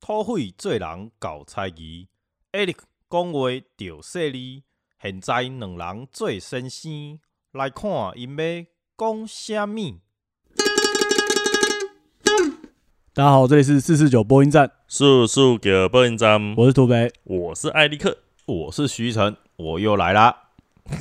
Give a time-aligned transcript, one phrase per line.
[0.00, 2.08] 土匪做人搞猜疑
[2.52, 2.76] ，Eric
[3.10, 4.64] 讲话着犀利。
[5.00, 7.18] 现在两人做先生，
[7.52, 8.64] 来看因要
[8.98, 10.00] 讲啥物。
[13.12, 18.18] 大家好，这里是四四九播音站，四四九播音站，我是土北，我是艾利克。
[18.46, 20.50] 我是徐晨，我又来啦。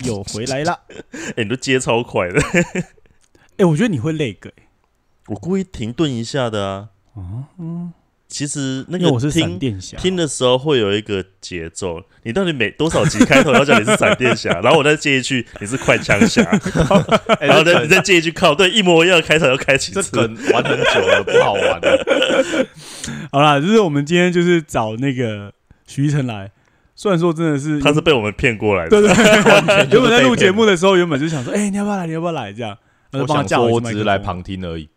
[0.04, 0.82] 又回来啦。
[1.36, 2.42] 哎、你都接超快的，
[3.58, 4.65] 哎、我觉得你会累个、欸，
[5.28, 6.90] 我故意停顿一下的啊。
[7.14, 7.92] 哦，嗯，
[8.28, 16.44] 其实那个我是闪听电侠，听的时候会有一个节奏，你到底每多少集开头要讲你是闪电侠， 然后我再接一句你是快枪侠，
[17.40, 20.12] 哎然后再你再接一句靠，对，一模一样的开头要开几这次。
[20.12, 22.68] 梗玩很久了，不好玩了。
[23.32, 25.54] 好啦，就是我们今天就是找那个
[25.88, 26.52] 徐一晨来，
[26.96, 32.06] 虽然说真的是他是被我们骗过来的，对对原本在录节目的时候，原本就想说，哎、你要不要来？
[32.08, 32.52] 你要不要来？
[32.52, 32.78] 这样，
[33.14, 34.90] 我想说，我只是来旁听而已，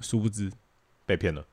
[0.00, 0.50] 殊不知，
[1.04, 1.44] 被骗了。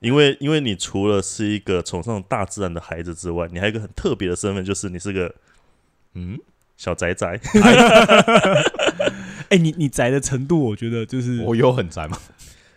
[0.00, 5.34] 因为因为你除了是一个崇尚大自然的孩子之外，你还有一个很特别的身份，就是你是个
[6.14, 6.38] 嗯，
[6.76, 7.40] 小宅宅。
[9.48, 12.18] 哎、你你宅的程度，我觉得就是我有很宅吗？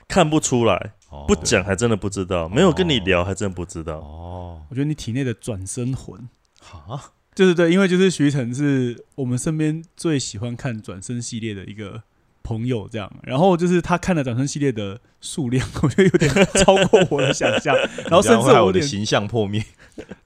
[0.08, 3.98] 看不出来，哦不讲还真的不知道，没有跟你聊还真的不知道。
[3.98, 6.28] 哦，我觉得你体内的转生魂，
[6.60, 12.02] 哈，就是对，因为就是徐晨是我们身边最喜欢看转生系列的一个
[12.50, 16.34] 朋友，这样，然后就是他看了掌声系列的数量， 我觉得有点
[16.66, 17.76] 超过我的想象，
[18.10, 19.64] 然后 甚至我的形象破灭。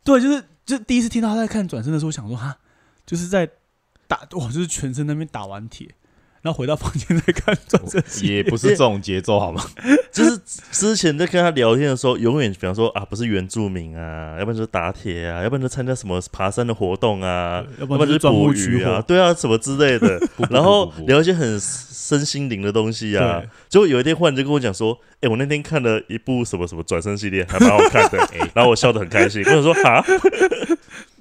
[0.04, 2.58] 对，就是就第一次听到他在看转身的时候，我想说哈，
[3.06, 3.50] 就是在
[4.08, 5.90] 打哇，就是全身那边打完铁，
[6.44, 9.64] 然后回到房间再看转身系列也不是这种节奏好吗？
[10.12, 10.38] 就是
[10.72, 20.20] 之前在跟他聊天的时候，永远比方说啊，不是原住民啊，要不然就是打铁啊，要不然就参加什么爬山的活动啊，要不然就是捕鱼啊，对啊，什么之类的。
[20.50, 23.50] 然后聊一些很身心灵的东西啊对。
[23.70, 28.20] 结果有一天忽然就跟我讲说，哎、我那天看了一部什么什么转身系列，还蛮好看的。
[28.38, 30.04] 哎然后我笑得很开心，我想说哈，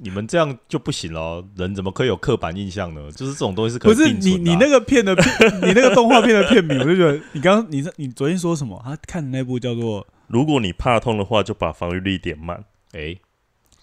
[0.03, 3.11] 你们这样就不行了，人怎么可以有刻板印象呢？
[3.13, 5.27] 就是这种东西是可以不是你你那个片的片，
[5.63, 8.81] 你那个动画片的片名，我就觉得你刚刚你你昨天说什么？
[8.85, 12.65] 他看的那部叫做如果你怕痛的话，就把防御力点满。
[12.93, 13.17] 哎，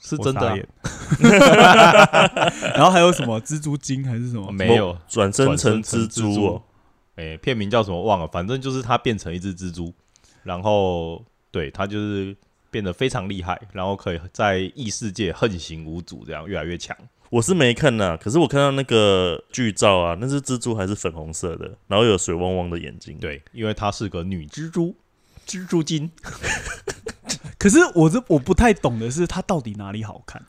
[0.01, 0.55] 是真的
[2.75, 4.51] 然后还有什么蜘蛛精还是什么？
[4.51, 4.97] 没有？
[5.07, 6.61] 转身成蜘蛛蛛哦，
[7.15, 9.93] 哎，片名叫什么忘了，反正就是他变成一只蜘蛛，
[10.43, 12.35] 然后对他就是
[12.71, 16.95] 变得非常厉害，然后可以在异世界横行无阻，这样越来越强。
[17.29, 24.95] 我是没看呐，可是我看到那个剧照啊，那只蜘蛛还是粉红色的，然后有水汪汪的眼睛。，对，因为她是个女蜘蛛，
[25.45, 26.09] 蜘蛛精。
[27.59, 30.43] 可是我这我不太懂的是，它到底哪里好看？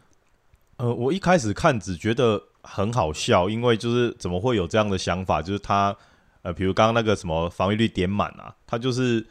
[0.78, 5.42] 呃，我一开始看只觉得很好笑，因为就是怎么会有这样的想法？
[5.42, 5.94] 就是它
[6.40, 9.26] 呃，比如刚刚那个什么防御力点满啊，它就是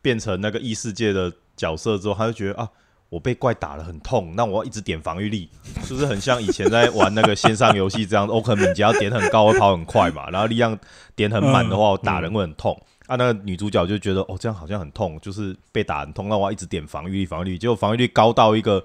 [0.00, 2.68] 变成那个异世界的角色之后，他就觉得啊，
[3.08, 5.48] 我被怪打了很痛，那我要一直点防御力，
[5.82, 10.78] 是就是很像以前在玩那个线上游戏这样，我可能敏捷要点很高，会跑很快嘛，然后力量
[11.14, 12.80] 点很满的话，我打人会很痛。
[13.06, 18.82] 啊，那个女主角就觉得哦，这样好像很痛，就是被打很痛，那我要一直点防御力，防御力，结果防御力高到一个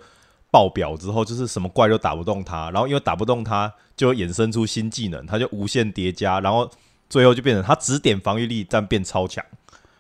[0.52, 6.70] 爆表之后，就是什么怪都打不动她，然后因为打不动她，就衍生出新技能，她就无限叠加，然后
[7.10, 9.42] 最后就变成她只点防御力，但变超强。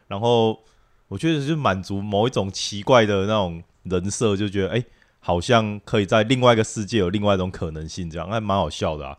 [0.09, 0.59] 然后
[1.09, 4.83] 我觉得就满足某一种奇怪的那种人设，就觉得哎、
[5.19, 9.17] 好像可以在另外一个世界有另外一种可能性，这样还蛮好笑的啊。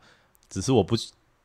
[0.48, 0.96] 只是我不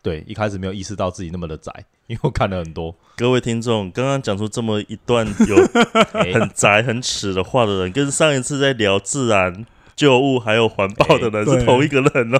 [0.01, 1.71] 对一开始没有意识到自己那么的宅，
[2.07, 2.95] 因为我看了很多。
[3.17, 5.55] 各位听众，刚刚讲出这么一段有
[6.13, 12.39] 哎很宅、很耻的话的人，跟上一次在聊自然、旧物还有环保的人对是同一个人哦。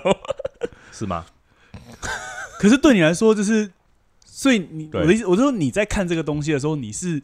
[0.91, 1.25] 是吗？
[2.59, 3.72] 可是对你来说，就是
[4.25, 7.22] 所以你我的意思，我就说你在看这个东西的时候，你是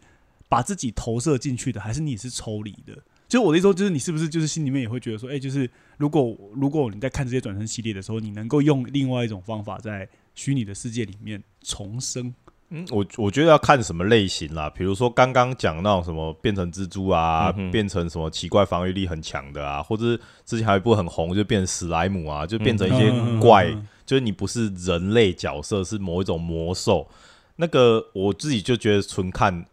[0.52, 2.94] 把自己投射进去的，还是你是抽离的？
[3.30, 12.34] 就我的意思说，就是你是不是就是心里面也会觉得说，哎、就是如果如果你在看这些转身系列的时候，你能够用另外一种方法在虚拟的世界里面重生，
[12.72, 23.72] 嗯，我我觉得要看什么类型啦，比如说刚刚讲那种什么变成蜘蛛啊，嗯变成什么奇怪防御力很强的啊，或者是之前还有一部很红，就变成史莱姆啊，就变成一些嗯怪，
[24.06, 27.08] 就是你不是人类角色，是某一种魔兽。
[27.56, 29.66] 那个我自己就觉得纯看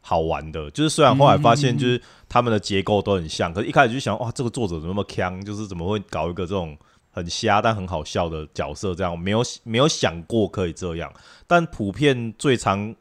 [0.00, 6.76] 好玩的，就是虽然后来发现就是他们的结构都很像，可是一开始就想哇，这个作者怎么那么强，就是怎么会搞一个这种
[7.10, 11.12] 很瞎但很好笑的角色，这样没有没有想过可以这样。
[11.46, 12.94] 但普遍最常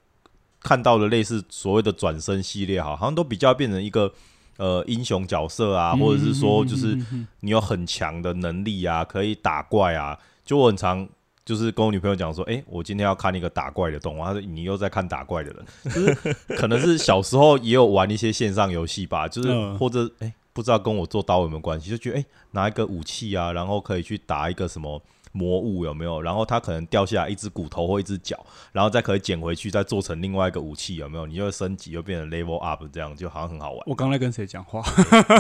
[0.62, 4.12] 看到的类似所谓的转身系列，哈，好像都比较变成一个
[4.57, 6.98] 呃英雄角色啊，或者是说就是
[7.40, 10.18] 你有很强的能力啊，可以打怪啊。
[10.44, 11.07] 就我很常
[11.50, 19.75] 就是跟我女朋友讲说，哎、我今天要看一个打怪的动画，她说你又在看打怪的人，就是 可能是小时候也有玩一些线上游戏吧，就是、嗯。
[19.80, 25.01] 或者哎、不知道跟我做刀有没有关系，就觉得哎、拿一个武器啊，然后可以去打一个什么。
[25.31, 26.22] 魔物有没有？
[26.22, 28.38] 然后它可能掉下来一只骨头或一只脚，
[28.72, 31.26] 然后再可以捡回去，再做成另外一个武器，有没有？
[31.26, 33.80] 你就会升级，又变成 level up，这样就好像很好玩。
[33.86, 34.81] 我刚才跟谁讲话？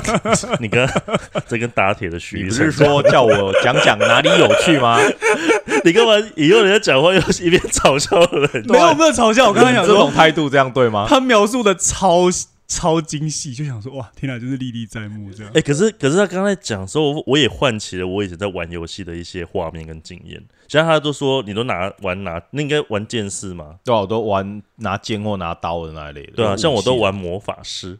[0.59, 0.87] 你跟
[1.47, 4.97] 这跟打铁的徐你不是说叫我讲讲哪里有趣吗？
[5.83, 8.65] 你干嘛以后人家讲话又一边嘲笑人？
[8.67, 11.05] 没有没有嘲笑，我刚才讲这种说，态度这样对吗？
[11.09, 12.29] 他描述的超
[12.69, 15.61] 超精细，就想说哇，天哪，就是历历在目这样哎、。
[15.61, 20.41] 可是可是他刚才讲的时候，我也唤起了我以前在玩游戏的一些画面跟经验。
[20.67, 23.79] 像他都说你都拿玩拿，那应该玩剑士嘛？
[23.83, 26.33] 对啊，我都玩拿剑或拿刀的那一类的。
[26.33, 27.97] 对啊，像我都玩魔法师，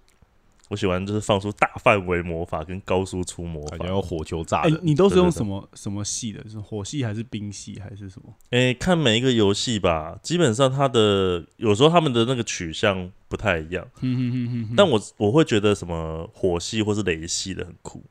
[0.69, 3.93] 我喜欢就是放出大范围魔法跟高输出魔法感觉。
[3.93, 4.79] 有火球炸哎、人。
[4.81, 6.47] 你都是用什么什么系的？
[6.47, 8.33] 是火系还是冰系还是什么？
[8.51, 18.03] 哎、看每一个游戏吧，基本上它的有时候他们的那个取向不太一样，哼哼哼哼哼但我我会觉得什么火系或是雷系的很酷，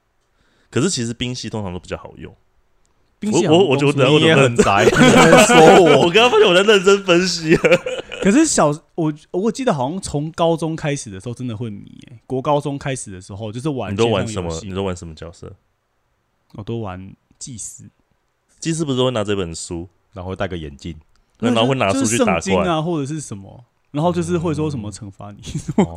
[0.69, 2.35] 可是其实冰系通常都比较好用。
[3.23, 7.57] 我我好像公司觉得你也很宅， 你在说我我刚刚发现我在认真分析，
[8.23, 14.61] 可是小我我记得好像从高中开始的时候真的会迷、欸，国高中开始的时候就是玩你都玩什么？
[14.63, 15.53] 你都玩什么角色？
[16.55, 17.85] 我都玩祭司，
[18.61, 20.95] 祭司不是都会拿这本书，然后会戴个眼镜，
[21.41, 22.65] 然后会拿就是书去打怪。
[22.67, 25.43] 啊，或者是什么，然后就是会说什么惩罚你，
[25.77, 25.95] 哦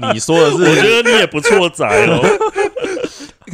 [0.12, 2.20] 你说的是我觉得你也不错宅哦。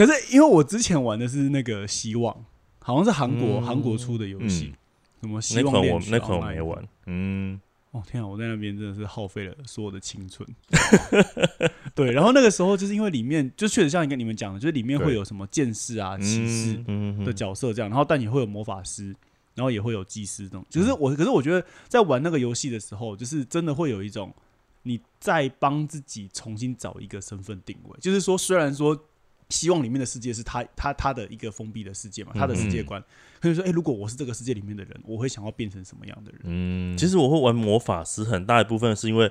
[0.05, 2.45] 可是因为我之前玩的是那个希望，
[2.81, 4.75] 好像是韩国嗯韩、国出的游戏，
[5.21, 7.61] 什么希那款望那款我没玩，嗯，
[7.93, 8.27] 哦天啊！
[8.27, 10.49] 我在那边真的是耗费了所有的青春。
[11.95, 16.83] 对，然后那个时候就是因为里面就确实像跟你们讲的，就是里面会有什么剑士啊、骑士
[17.25, 19.15] 的角色这样，然后但也会有魔法师，
[19.55, 20.65] 然后也会有祭司这种。
[20.71, 24.35] 就是我，可是我觉得在玩那个游戏的时候，就是真的会有一种
[24.83, 27.99] 你在帮自己重新找一个身份定位。
[28.01, 28.99] 就是说，虽然说
[29.53, 33.03] 希望里面的世界是他他他的一个封闭的世界嘛，他的世界观，
[33.41, 36.41] 可以说，哎、如果我是这个世界里面的人，我会想要变成什么样的人？
[36.45, 39.31] 嗯，其实我会玩魔法师，很大一部分是因为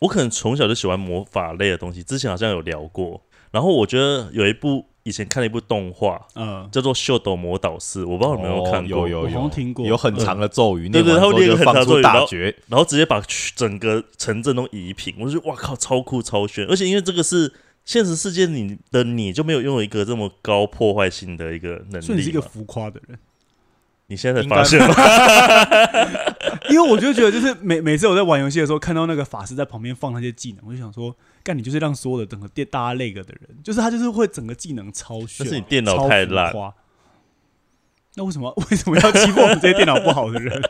[0.00, 3.22] 我可能从小就喜欢魔法类的东西，之前好像有聊过。
[3.50, 9.04] 然后我觉得有一部以前看了一部动画嗯，叫做《秀斗魔导士》，我不知道你有没有看过。
[9.04, 9.48] 哦有有有。
[9.48, 9.86] 听过。
[9.86, 13.22] 有很长的咒语，对对念完之后他会念一个很长的咒语然后大绝，然后直接把
[13.54, 16.66] 整个城镇都夷平，我就觉得哇靠，超酷超炫！
[16.66, 17.52] 而且因为这个是
[17.84, 23.18] 现实世界里的你就没有拥有一个这么高破坏性的一个能所以你是一个，浮夸的人。
[24.06, 24.94] 你现在才发现吗？
[26.68, 36.52] 因为我就觉得，就是每每次我在玩游戏的时候，看到那个法师在旁边放那些技能，我就想说，干你就是让所有的整个电大家累个的人，就是他就是会整个技能超炫，但是你电脑太烂。
[38.16, 40.62] 那为什么 为什么要欺负我们这些电脑不好的人？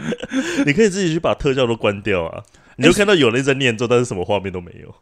[0.66, 2.42] 你可以自己去把特效都关掉啊，
[2.76, 4.94] 你就看到有人在念咒，但是什么画面都没有，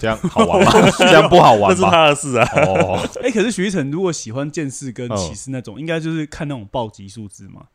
[0.00, 0.72] 这样好玩吗？
[0.98, 1.82] 这样不好那是？
[1.82, 2.48] 他的事啊。
[2.66, 7.66] 哦，哎、可是徐一晨如果喜欢剑士跟嗯骑士那种，应该就是看那种暴击数字嘛，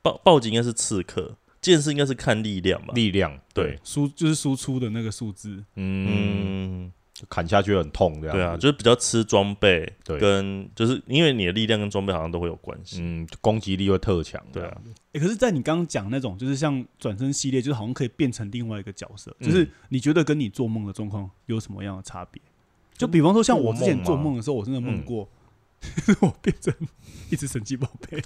[0.00, 2.94] 暴暴击应该是刺客，剑士应该是看力量吧？
[2.94, 5.64] 力量对，输就是输出的那个数字。
[5.74, 8.36] 嗯，嗯，砍下去很痛，这样。
[8.36, 10.18] 对啊，就是比较吃装备，对。
[10.18, 12.98] 跟就是因为你的力量跟装备好像都会有关系。
[13.00, 14.76] 嗯，攻击力会特强，对啊。
[15.14, 19.46] 可是，在你刚刚讲那种，就是像转身系列，就是好像可以变成另外一个角色，嗯。
[19.48, 22.40] 就是你觉得跟你做梦的状况有什么样的差别？
[22.96, 25.04] 就比方说，像我之前做梦的时候，我真的梦嗯。
[25.04, 25.28] 过，
[26.20, 26.72] 我变成
[27.30, 28.20] 一只神奇宝贝。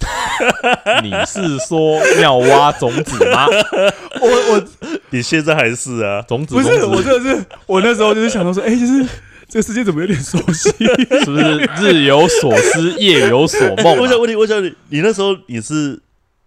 [1.03, 3.45] 你是说妙蛙种子吗？
[4.21, 4.63] 我我
[5.09, 6.21] 你现在还是啊？
[6.27, 9.05] 种子不是，我真的是我那时候就是想到说，哎、就是
[9.47, 10.69] 这个世界怎么有点熟悉？
[10.71, 14.01] 是不是日有所思，夜有所梦啊？
[14.01, 16.01] 我想问你，我想问你，你那时候你是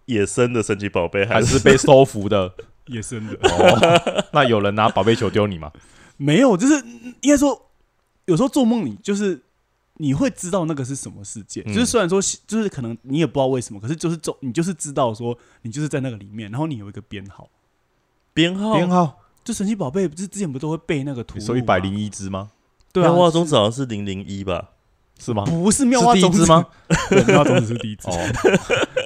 [0.05, 2.51] 野生的神奇宝贝，还是是被收服的？
[2.87, 5.71] 野生的哦，那有人拿宝贝球丢你吗？
[6.17, 6.75] 没有，就是
[7.21, 7.69] 应该说，
[8.25, 9.39] 有时候做梦你就是。
[9.97, 17.49] 你会知道那个是什么世界，嗯就是虽然说，就是可能你也不知道为什么，可是就是总，你就是知道说，你就是在那个里面，然后你有一个编号，
[18.33, 18.73] 编号？
[18.73, 19.19] 编号？
[19.43, 21.37] 就神奇宝贝，不是之前不都会背那个图？
[21.37, 22.51] 你说一百零，一只吗？
[22.91, 24.71] 对啊，妙蛙种子好像是零零一吧？
[25.19, 25.45] 是吗？
[25.45, 26.65] 不是妙蛙种子吗？
[27.27, 28.11] 妙蛙种子是第一只，哦，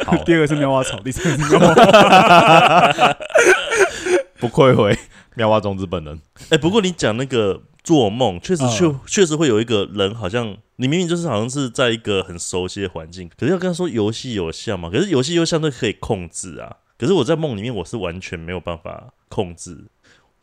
[0.06, 3.16] 好，第二个是妙蛙草，第三个是妙蛙。
[4.40, 4.98] 不愧为
[5.36, 6.20] 妙蛙种子本人。
[6.50, 14.92] 哎、不过你讲那个做梦，确实嗯确确实会有一个人，好像你明明就是好像是在一个很熟悉的环境，可是要跟他说游戏有像嘛？
[14.92, 16.78] 可是游戏又相对可以控制啊。
[17.00, 19.86] 可是我在梦里面，我是完全没有办法控制。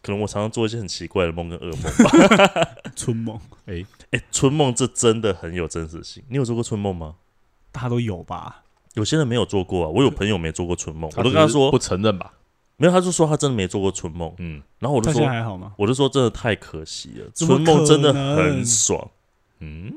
[0.02, 2.68] 可能我常常做一些很奇怪的梦跟噩梦吧。
[2.96, 6.24] 春梦， 哎哎、春梦这真的很有真实性。
[6.28, 7.14] 你有做过春梦吗？
[7.70, 8.64] 大家都有吧？
[8.94, 12.32] 有些人没有做过啊，我有朋友没做过春梦，我都跟他说不承认吧。
[12.76, 15.72] 没有，他就说他真的没做过春梦，嗯然后我就说，还好吗？
[15.76, 19.10] 我就说真的太可惜了，春梦真的很爽。
[19.60, 19.94] 嗯，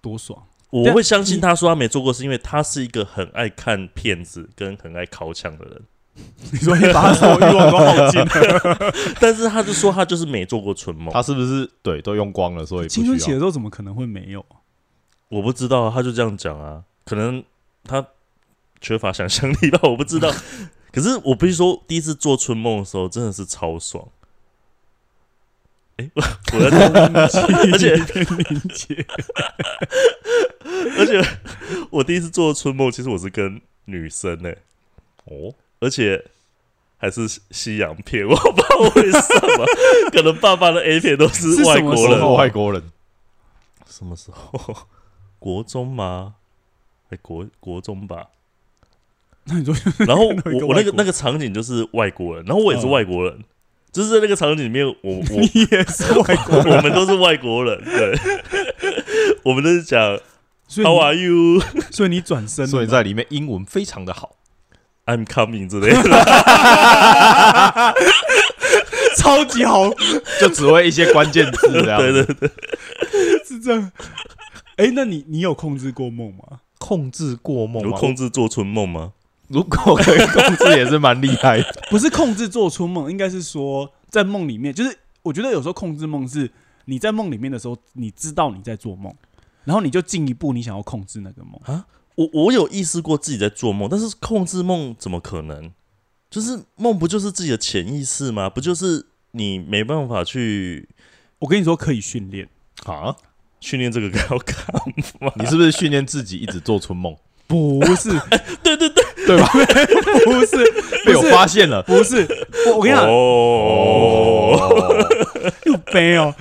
[0.00, 0.42] 多爽！
[0.70, 5.82] 我会相信他说他没做过，是因为他是一个很爱看片子跟很爱靠枪的人。
[6.50, 13.34] 你说你把他所有欲望都耗尽了， 但是他就说他就是没做过春梦，他是不是对都用光了，所以不青春期需要？
[13.34, 14.42] 的时候怎么可能会没有？
[15.28, 17.44] 我不知道啊，他就这样讲啊，可能
[17.84, 18.06] 他
[18.80, 20.32] 缺乏想象力吧，我不知道。
[20.96, 24.08] 可是我必须说，第一次做春梦的时候真的是超爽。
[25.98, 26.22] 哎、 我
[26.54, 26.88] 我在
[27.70, 29.06] 而且理解，
[30.96, 31.22] 而且
[31.90, 34.50] 我第一次做春梦，其实我是跟女生呢、
[35.26, 36.24] 哦，而且
[36.96, 39.18] 还是西洋片，我不知道为什
[39.58, 39.66] 么，
[40.10, 42.34] 可能爸爸的 A 片都是外国人。
[42.34, 42.82] 外国人
[43.86, 44.88] 什么时候？
[45.38, 46.36] 国中吗？
[47.10, 48.28] 哎，国国中吧。
[49.46, 49.74] 那你说
[50.06, 50.34] 然后我
[50.68, 53.38] 我那个那个场景就是外国人，然后我也是嗯外国人，
[53.92, 58.18] 就是在那个场景里面，我我 你也是外国人，我们都是外国人，对，
[59.44, 60.18] 我们都是讲
[60.82, 61.62] How are you?
[61.90, 64.36] 所以你转身所以在里面英文非常的好。
[65.06, 66.02] I'm coming 之类的。
[69.16, 69.88] 超级好，
[70.40, 72.00] 就只会一些关键字这样。
[72.00, 72.50] 对对对，
[73.46, 73.92] 是这样。
[74.74, 76.58] 哎，那你你有控制过梦吗？
[76.78, 77.92] 控制过梦有？
[77.92, 79.12] 控制做春梦吗？
[79.48, 81.64] 如果可以控制，也是蛮厉害的。
[81.90, 86.50] 不是控制做春梦，应该是说在梦里面，就是我觉得有时候控制梦是
[86.86, 89.14] 你在梦里面的时候，你知道你在做梦，
[89.64, 91.86] 然后你就进一步你想要控制那个梦啊。
[92.16, 95.72] 我我有意识过自己在做梦，但是控制梦怎么可能？
[96.28, 98.50] 就是梦不就是自己的潜意识吗？
[98.50, 100.88] 不就是你没办法去
[101.38, 102.48] 我跟你说可以训练，
[102.84, 103.14] 啊，
[103.60, 104.56] 训练这个要干
[105.20, 105.30] 嘛？
[105.36, 107.16] 你是不是训练自己一直做春梦？
[107.46, 108.10] 不是
[108.62, 109.46] 对对 对，对吧？
[110.24, 110.56] 不是
[111.04, 111.82] 被我发现了。
[111.82, 112.26] 不是，
[112.66, 114.56] 我我跟你讲，哦，
[115.66, 116.34] 又悲哦，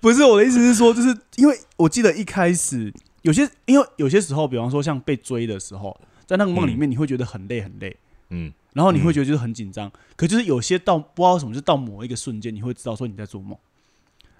[0.00, 7.96] 不是我的意思是说，就是因为我记得一开始有些，因为有些时候，比方说像被追的时候，在那个梦里面，你会觉得很累很累，
[8.30, 13.56] 嗯，然后你会觉得就是很紧张，可就是有些到不知道什么，就到某一个瞬间，你会知道说你在做梦，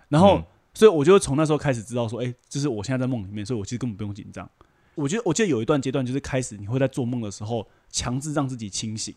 [0.09, 0.45] 然后、嗯。
[0.75, 4.49] 所以我就从那时候开始知道说，哎、就是我现在在梦里面，所以我其实根本不用紧张。
[4.95, 9.15] 我觉得我记得有一段阶段就是开始你会在做梦的时候强制让自己清醒，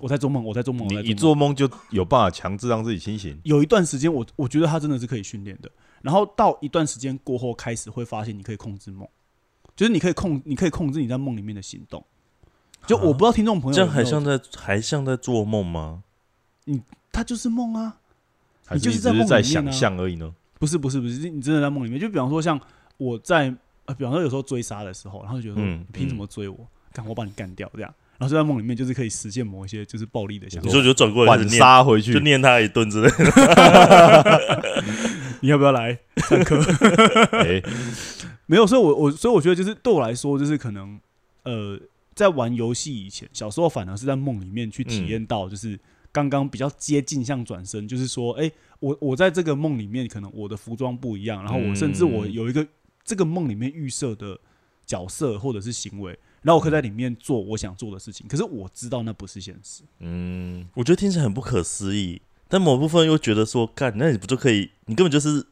[0.00, 1.54] 我在做梦，我在做梦，你一做梦。
[1.54, 3.38] 就有办法强制让自己清醒。
[3.44, 5.70] 有一段时间我我觉得它真的是可以训练的，
[6.02, 9.08] 然后到一段时间过后，开始会发现你可以控制梦，
[9.74, 12.04] 就是你可以控你可以控制你在梦里面的行动。
[12.86, 16.04] 就我不知道听众朋友这还像在还像在做梦吗？
[16.66, 16.80] 你
[17.10, 17.98] 他就是梦啊，
[18.70, 20.32] 你就是在梦里面啊想象而已呢？
[20.58, 21.98] 不是不是不是，你真的在梦里面。
[21.98, 22.60] 就比方说像
[22.96, 23.52] 我在
[23.86, 26.66] 呃，比方说有时候追杀的时候，然后就觉得说嗯你凭什么追我？
[26.92, 30.66] 干我把你干掉这样，然后就在梦里面就是可以实现某一些就是暴力的想法。
[30.66, 34.72] 你说就转过来开晚始念，杀回去就，念他一顿之类的。
[35.42, 36.58] 你要不要来上课？
[37.44, 37.62] 哎，
[38.46, 40.98] 没有，所以我我所以我觉得就是对我来说，就是可能
[41.42, 41.78] 呃，
[42.14, 45.78] 在玩游戏以前，小时候反而是在梦里面去体验到，就是
[46.10, 48.50] 刚刚比较接近像转身，就是说，哎、
[48.80, 52.66] 我我在这个梦里面，可能我的服装不一样，然后我甚至我有一个
[53.06, 54.38] 这个梦里面预设的
[54.84, 59.82] 角色或者是行为，然后我可以在里面做我想做的事情，可是我知道那不是现实。
[60.00, 64.70] 嗯，我觉得听起来很不可思议，但某部分又觉得说，干，那你不就可以？
[64.86, 65.46] 你根本就是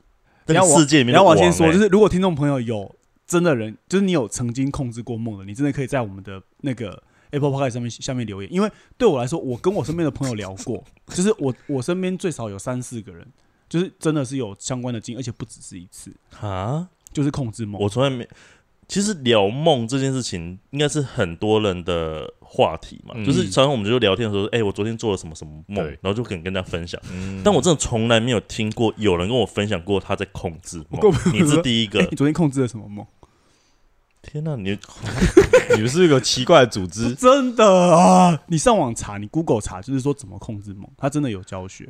[0.47, 2.95] 那个然后我世界里面然后我先说，欸就是如果听众朋友有
[3.27, 13.27] 真的人，就是你有曾经控制过梦的，你真的可以在我们的那个 Apple Podcast 上面下面留言，因为对我来说，我跟我身边的朋友聊过， 就是我我身边最少有三四个人，
[13.69, 17.81] 就是真的是有相关的经验，而且不只是一次，啊，就是控制梦。
[17.81, 18.29] 我从来没。
[18.87, 23.15] 其实聊梦这件事情，应该是很多人的话题嘛。
[23.17, 27.01] 嗯就是常常我们就聊天的时候，哎、我昨天做了什么什么梦，然后就可能跟大家分享。
[27.11, 31.01] 嗯但我真的从来没有听过有人跟我分享过他在控制梦
[31.33, 32.09] 你是第一哎、个你。
[32.15, 33.07] 昨天控制了什么梦？
[34.21, 34.79] 天哪、你
[35.77, 38.39] 你们是一个奇怪的组织，真的啊！
[38.49, 41.89] 你上网查，你 Google 查，就是说怎么控制梦，它真的有教学。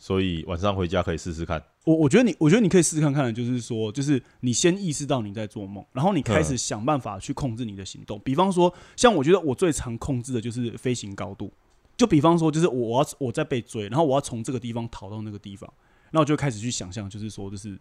[0.00, 1.62] 所以晚上回家可以试试看。
[1.84, 8.18] 我我觉得你，我觉得你可以试试看看的，就是说，就是你先意识到你在做梦，然后你开始想办法去控制你的行动。
[8.24, 11.52] 比方说，像我觉得我最常控制的就是飞行高度。
[11.96, 15.70] 就比方说，就是我我要我在被追，然后我要从这个地方逃到那个地方，
[16.10, 17.78] 然后我就开始去想象，就是说，就是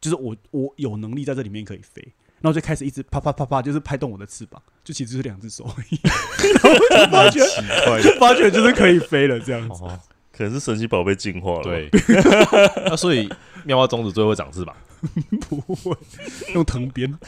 [0.00, 2.02] 就是我我有能力在这里面可以飞，
[2.40, 6.00] 然后就开始一直啪啪啪啪，就是拍动我的翅膀，就其实就是两只手而已，
[7.12, 9.82] 然后就发觉就发觉就是可以飞了这样子。
[10.36, 11.88] 哦，可能是神奇宝贝进化了。，对。
[12.86, 13.28] 那所以
[13.64, 14.76] 妙蛙种子最后会长翅膀，
[15.48, 15.96] 不会
[16.54, 17.12] 用藤鞭。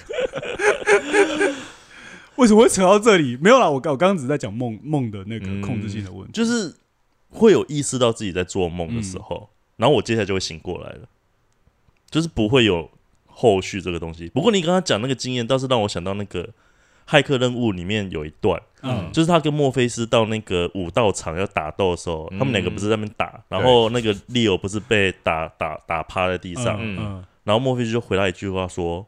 [2.36, 3.36] 为什么会扯到这里？
[3.40, 6.32] 没有啦，我刚我刚刚只是在讲梦梦的那个嗯控制性的问题。
[6.32, 6.72] 就是
[7.30, 11.08] 会有意识到自己在做梦的时候，然后我接下来就会醒过来了，
[12.10, 12.88] 就是不会有
[13.26, 14.28] 后续这个东西。
[14.28, 16.48] 不过你刚刚讲那个经验，倒是让我想到那个
[17.08, 29.06] 骇客任务里面有一段，嗯，就是他跟墨菲斯到那个武道场要打斗的时候，嗯他们两个不是在那边打，然后那个 Leo 不是被打打打趴在地上，嗯嗯然后墨菲斯就回答一句话说：“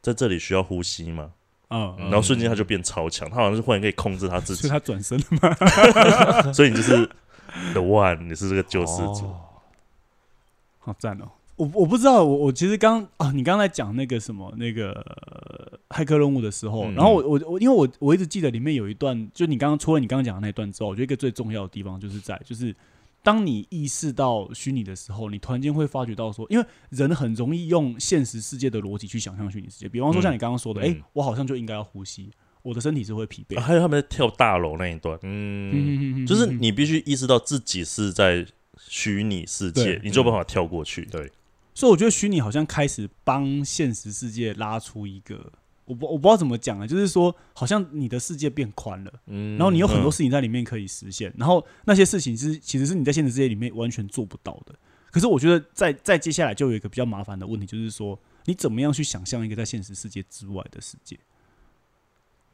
[0.00, 1.30] 在这里需要呼吸吗？”
[1.68, 5.54] 嗯，然后瞬间他就变超强，他好像是忽然可以控制他自己所以，他转身了吗？
[6.52, 7.06] 所以你就是
[7.74, 9.26] the one，你是这个救世主。
[9.26, 9.40] 哦
[10.82, 11.28] 好赞哦！
[11.60, 22.74] 我我不知道，我我其实刚啊，你刚才讲那个什么那个呃骇客任务的时候，嗯然后我我我，因为我我一直记得里面有一段，就你刚刚除了你刚刚讲的那一段之后，我觉得一个最重要的地方就是在就是。
[23.22, 29.86] 当你意识到虚拟的时候，你突然间会发觉到说，因为人很容易用现实世界的逻辑去想象虚拟世界。
[29.86, 32.30] 比方说像你刚刚说的，哎、嗯我好像就应该要呼吸，
[32.62, 38.46] 我的身体是会疲惫还有他们在跳大楼那一段，嗯，嗯就是你必须意识到自己是在
[38.78, 41.04] 虚拟世界对，你就有办法跳过去。
[41.04, 41.30] 对，
[41.80, 45.50] 所以我觉得虚拟好像开始帮现实世界拉出一个，
[45.86, 54.74] 我不我不知道怎么讲啊，就是说好像你的世界变宽了，嗯然后你有很多事情在里面可以实现，然后那些事情是其实是你在现实世界里面完全做不到的。
[55.10, 61.18] 可是我觉得在在接下来就有一个比较麻烦的问题，就是说你怎么样去想象一个在现实世界之外的世界？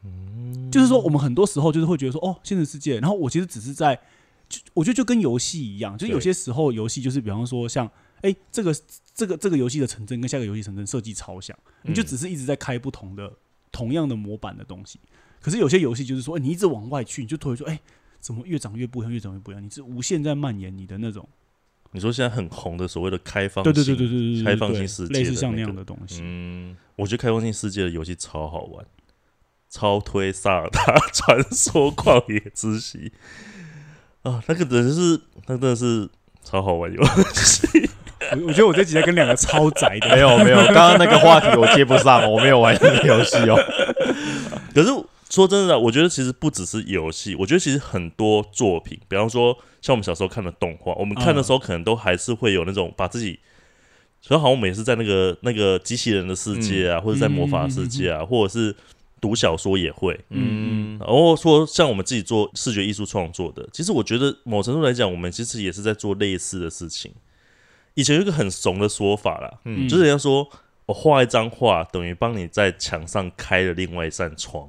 [0.05, 4.01] 嗯就是说我们很多时候就是会觉得说哦，现实世界，然后我其实只是在，
[4.49, 7.91] 就我觉得就跟游戏一样，就是有些时候游戏就是比方说像
[8.29, 8.75] 哎、这个
[9.15, 13.33] 这个这个游戏的城镇跟下个游戏城镇设计超像，你就嗯只是一直在开不同的
[13.71, 14.99] 同样的模板的东西。
[15.41, 17.81] 可是有些游戏就是说，哎你一直往外去，你就突然说，哎、
[18.21, 19.65] 怎么越长越不一样，越长越不一样？
[19.65, 21.29] 你是无限在蔓延你的那种，
[21.93, 26.21] 你说现在很红的所谓的开放对对对性对对对对，开放性世界类似像那样的东西。
[26.23, 28.85] 嗯，我觉得开放性世界的游戏超好玩，
[29.71, 33.13] 超推萨尔达 传说旷野之息
[34.23, 36.11] 啊，那个真的是，那真的是
[36.43, 37.01] 超好玩游
[37.33, 37.89] 戏。
[38.33, 43.57] 我我觉得我这集在跟两个超宅的，没有没有，刚刚那个话题我接不上，我没有玩那个游戏哦。
[44.75, 44.89] 可是
[45.31, 53.39] 说真的啊，我觉得其实不只是游戏，我觉得其实很多作品，比方说像我们小时候看的动画，我们看的时候可能都还是会有那种把自己，
[54.21, 58.75] 所以好像我们也是在那个那个机器人的世界啊，或者在魔法世界啊，或者是
[59.21, 60.19] 读小说也会。
[60.31, 67.13] 嗯然后说像我们自己做视觉艺术创作的，其实我觉得某程度来讲，我们其实也是在做类似的事情。
[67.97, 69.89] 以前有一个很怂的说法啦，嗯。
[69.89, 70.49] 就是人家说
[70.87, 74.69] 我画一张画等于帮你在墙上开了另外一扇窗，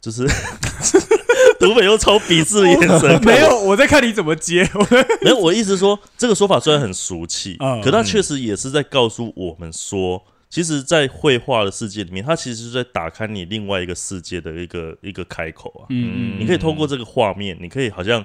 [0.00, 0.26] 就是
[1.60, 4.68] 读本用超鄙视的眼神没有，我在看你怎么接。
[4.74, 4.86] 我
[5.22, 7.82] 没有，我意思是说，这个说法虽然很俗气，嗯。
[7.82, 15.84] 可它确实也是在告诉我们说，其实，在绘画的世界里面，它其实是在打开你另外一个世界的一个一个开口啊。
[15.90, 18.24] 嗯你可以透过这个画面，你可以好像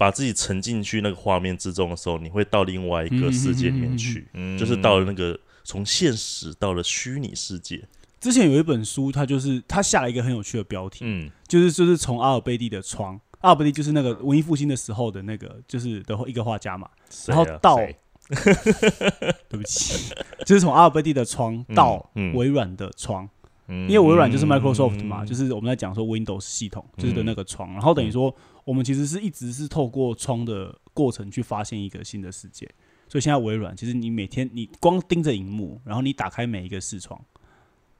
[0.00, 7.86] 把自己沉进去那个画面之中的时候，你会到另外一个世界里面去，嗯就是到了那个从现实到了虚拟世界。
[8.18, 11.30] 之前有一本书，它就是它下了一个很有趣的标题，嗯。
[11.46, 16.96] 就是就是从阿尔贝蒂的窗，阿尔贝蒂就是那个文艺复兴的时候的那个就是的一个画家嘛，啊？
[17.26, 17.96] 然后到谁？
[19.50, 20.14] 对不起，
[20.46, 23.28] 就是从阿尔贝蒂的窗到嗯微软的窗，
[23.68, 23.86] 嗯。
[23.90, 28.34] 因为微软就是 Microsoft 嘛，嗯就是我们在讲说 Windows 系统就是的那个窗，然后等于说
[28.70, 32.70] 我们其实是一直是透过窗的过程去发现一个新的世界，
[33.08, 37.20] 所以现在微软其实你每天你光盯着荧幕，然后你打开每一个视窗，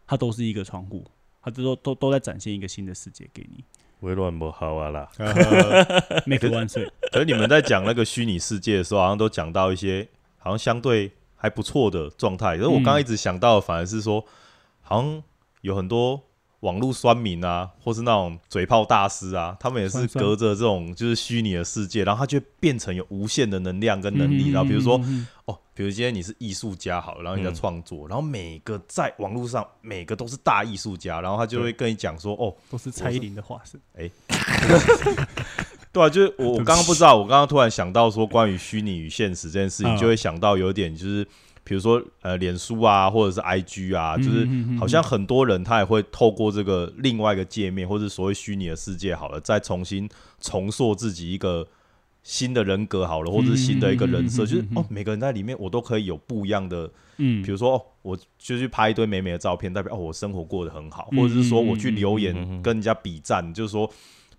[0.06, 1.04] 它都是一个窗户，
[1.42, 3.64] 它都都都在展现一个新的世界给你。
[4.02, 6.88] 微软不好啊啦，呃 Make 万岁！
[7.10, 10.06] 可是你们在讲那个虚拟世界的时候，好像都讲到一些
[10.38, 12.56] 好像相对还不错的状态。
[12.56, 14.24] 可是我刚刚一直想到的反而是说，
[14.82, 15.20] 好像
[15.62, 16.22] 有很多
[16.60, 24.50] 网络酸民啊，或是那种嘴炮大师啊，他们也是隔着这种就是虚拟的世界，然后他就变成有无限的能量跟能力。
[24.50, 33.80] 然后比如说嗯，哦，比如今天你是艺术家好了，然后你在嗯创作，然后每个在网络上每个都是大艺术家，然后他就会跟你讲说，哦，都是蔡依林的化身。
[35.92, 41.26] 对啊，就是我我刚刚不知道，我刚刚突然想到说关于虚拟与现实这件事情，嗯就会想到有点就是，
[41.70, 50.08] 比如说呃，脸书啊，或者是 IG 啊，就是嗯好像很多人他也会透过这个另外一个界面，或者所谓虚拟的世界好了，再重新
[50.40, 51.64] 重塑自己一个
[52.24, 57.40] 新的人格好了，或者是新的一个人设，嗯就是哦，每个人在里面我都可以有不一样的嗯。
[57.40, 63.88] 比如说，哦，我就去拍一堆美美的照片，代表哦，我生活过得很好，嗯或者是说我去留言嗯跟人家比赞，就是说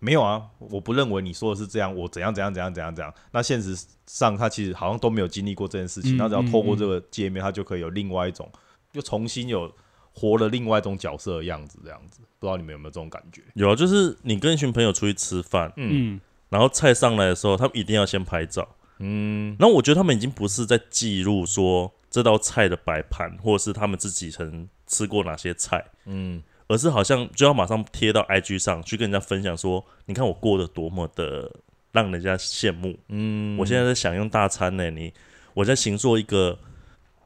[0.03, 3.13] 没有啊，我不认为你说的是这样，我怎样怎样怎样怎样怎样。
[3.31, 8.51] 那现实上他其实好像都没有经历过这件事情，嗯只要嗯透过这个界面，他就可以有另外一种，
[8.93, 9.71] 又重新有
[10.11, 12.21] 活了另外一种角色的样子，这样子。
[12.39, 13.43] 不知道你们有没有这种感觉？
[13.53, 18.67] 有啊，就是你跟一群朋友出去吃饭，嗯嗯然后菜上来的时候，他们一定要先拍照。
[19.03, 31.51] 嗯然后我觉得他们已经不是在记录说这道菜的摆盘，或者是他们自己曾吃过哪些菜，嗯而是好像就要马上贴到 IG 上去跟人家分享说，你看我过得多么的
[31.91, 32.97] 让人家羡慕。
[33.09, 35.11] 嗯，我现在在享用大餐呢，你
[35.53, 36.57] 我在行做一个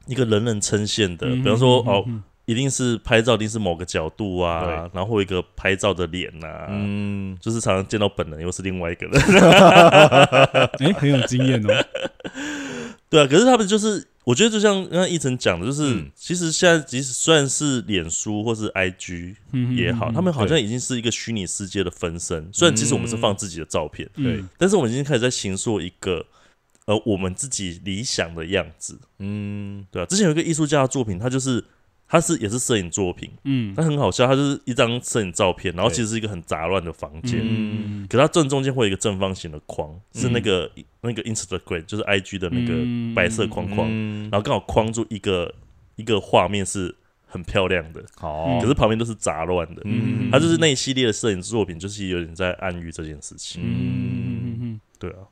[0.08, 2.04] 一个人人称羡的，嗯比方说哦，
[2.46, 7.38] 一定是拍照，一定是某个角度啊，然后一个拍照的脸呐、嗯。
[7.40, 9.22] 就是常常见到本人又是另外一个人，
[10.80, 11.86] 哎、很有经验哦。
[13.10, 16.12] 对啊，可是他们就是，我觉得就像刚刚一晨讲的，就是、嗯。
[16.16, 22.50] 其实现在即使虽然是脸书或是 IG 嗯也好，嗯他们好像已经是一个虚拟世界的分身。
[22.52, 24.38] 虽然其实我们是放自己的照片，对。
[24.38, 26.26] 嗯但是我们已经开始在形塑一个
[26.86, 29.86] 呃我们自己理想的样子，嗯。
[29.92, 31.64] 对啊，之前有一个艺术家的作品，他就是
[32.16, 33.74] 他是也是摄影作品，嗯。
[33.76, 37.42] 它很好笑，它就是一张摄影照片，然后其实是一个很杂乱的房间。
[37.44, 38.08] 嗯。
[38.10, 43.14] 可它正中间会有一个正方形的框，是那嗯个、那个 Instagram，就是 IG 的那个嗯。
[43.14, 44.30] 白色框框，嗯。
[44.32, 45.54] 然后刚好框住一个
[45.98, 46.96] 一个画面是
[47.28, 49.82] 很漂亮的，好，可是旁边都是杂乱的。
[49.84, 50.30] 嗯。
[50.32, 53.62] 它就是那一系列的摄影作品，就是有点在暗喻这件事情。
[53.62, 54.80] 嗯。
[54.98, 55.28] 对啊，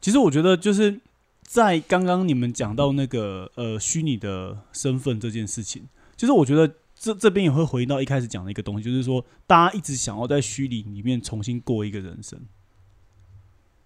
[0.00, 1.00] 其实我觉得就是
[1.42, 5.88] 在刚刚你们讲到那个呃虚拟的身份这件事情，
[6.18, 12.38] 就是我觉得这这边也会回到一开始讲的一个东西，就是说大家一直想要在虚拟里面重新过一个人生。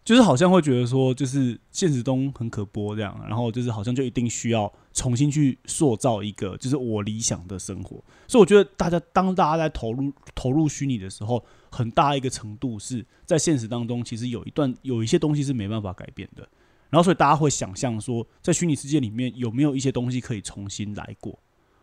[0.05, 8.03] 就是好像会觉得说，就是现实中很可播这样，然后就是好像就一定需要重新去塑造一个就是我理想的生活。
[8.27, 16.49] 所以我觉得大家当大家在投入投入虚拟的时候，很大一个程度是在现实当中，其实有一段有一些东西是没办法改变的。
[16.91, 21.39] 然后所以大家会想象说，在虚拟世界里面有没有一些东西可以重新来过？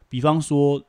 [0.10, 0.84] 比方说，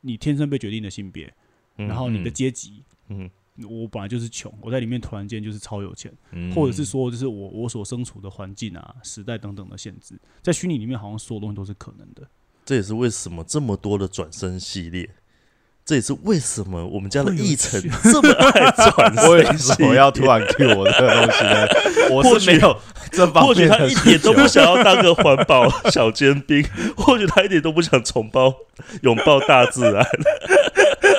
[0.00, 1.32] 你天生被决定的性别，
[1.78, 3.30] 嗯然后你的嗯阶级，嗯
[3.66, 6.12] 我本来就是穷，我在里面突然间就是超有钱。
[6.32, 12.28] 嗯或者是说，就是我我所身处的环境啊、时代等等的限制，在虚拟里面好像所有东西都是可能的。
[12.64, 15.08] 这也是为什么这么多的转身系列。
[15.86, 21.66] 这也是为什么我们家的会有议程趣 这么爱转为身系什么要突然 Q 我这个东西呢？
[22.10, 22.76] 我是没有
[23.12, 28.52] 这方或许他一点都不想要当个环保 小尖兵，或许他一点都不想重抱
[29.02, 30.04] 拥抱大自然。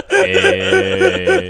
[0.10, 1.50] 哎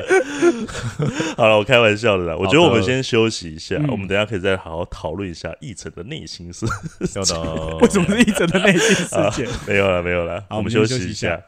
[1.35, 2.35] 好了，我开玩笑的啦。
[2.37, 6.67] 我觉得我们先休息一下，嗯我们等一下可以再好好讨论一下议程的内心是。
[7.15, 9.47] 有的，为什么是一整的内心世界？
[9.65, 11.41] 没有了，没有了，我们好我们休息一下。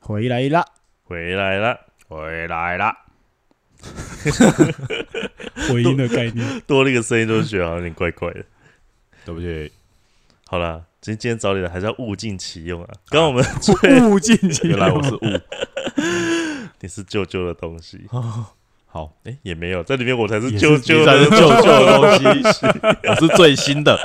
[0.00, 0.64] 回来啦，
[1.04, 2.96] 回来了，回来啦？
[5.68, 6.60] 回音的概念。
[6.66, 8.44] 多了一个声音，都觉得好像有点怪怪的。
[9.24, 9.72] 对不对，
[10.46, 12.88] 好了，今天今天找你来还是要物尽其用啊。
[13.08, 13.44] 刚刚我们
[14.10, 15.20] 物尽其用原来我是物。
[16.80, 18.06] 你是旧旧的东西，
[18.86, 22.12] 好，哎、也没有在里面，我才是也是旧才是旧的旧旧的东
[22.52, 22.66] 西，
[23.08, 23.98] 我是最新的。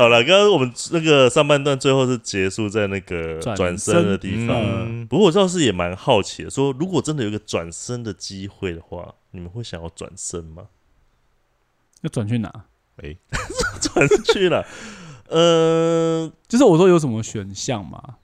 [0.00, 4.56] 好了，刚刚我们那个上半段最后是结束在那个转转身的地方。
[4.58, 10.68] 嗯不过我倒是也蛮好奇的，说如果真的有一个转身的机会的话，你们会想要转身吗？
[12.00, 12.50] 要转去哪？
[13.02, 13.14] 哎，
[13.82, 14.64] 转去了，
[15.28, 18.16] 呃，就是我说有什么选项嘛？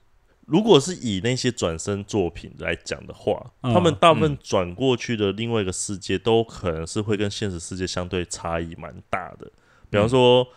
[0.47, 9.51] 如果是以那些转身作品来讲的话，嗯他们大部分转过去的另外一个世界，都可能是会跟现实世界相对差异蛮大的。
[9.91, 10.47] 比方说，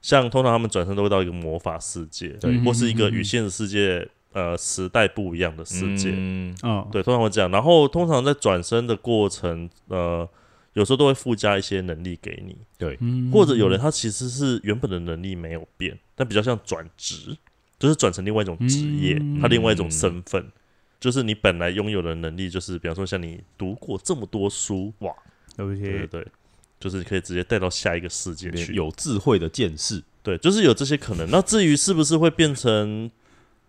[0.00, 2.58] 像通常他们转身都会到一个魔法世界，对。
[2.64, 6.10] 或是一个与现实世界呃时代不一样的世界。
[6.12, 7.50] 嗯嗯，对，通常会这样。
[7.50, 10.28] 然后通常在转身的过程，呃，
[10.72, 13.30] 有时候都会附加一些能力给你，对，嗯。
[13.30, 17.36] 或者有人他其实是原本的能力没有变，但比较像转职，
[17.78, 19.40] 就是转成另外一种职业，嗯。
[19.40, 20.50] 他另外一种身份。
[20.98, 25.10] 就是你本来拥有的能力，就是比方说像你读过这么多书，哇，
[25.56, 26.26] 对不起，对对对，
[26.80, 28.74] 就是你可以直接带到下一个世界去。
[28.74, 31.30] 有智慧的见识，对，就是有这些可能。
[31.30, 33.08] 那至于是不是会变成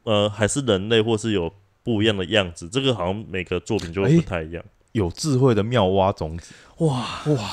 [0.04, 4.64] 呃还是人类，或是有不一样的样子，这个好像每个作品就会不太一样。
[4.94, 7.52] 有智慧的妙蛙种子，哇哇，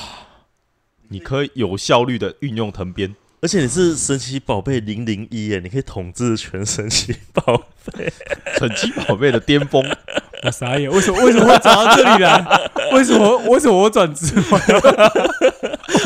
[1.09, 3.15] 你可以有效率的运用藤鞭。
[3.41, 8.11] 而且你是神奇宝贝零零一耶，你可以统治全神奇宝贝。
[8.57, 9.81] 神奇宝贝的巅峰，
[10.43, 12.61] 我傻眼，为什么为什么会转到这里来？
[12.91, 14.33] 为什么为什么我转职？
[14.35, 14.57] 我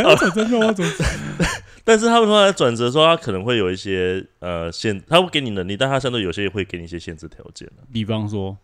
[0.04, 1.04] 要转真的，我转职。
[1.84, 7.84] 但是他们说在转折的时候，他可能会有一些呃限，他会给你能力，但他相对有些会给你一些限制条件的。
[7.91, 8.56] 比方说，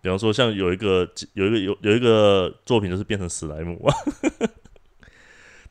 [0.00, 3.94] 比方说，像有一个有一个有有一个作品就是变成史莱姆啊，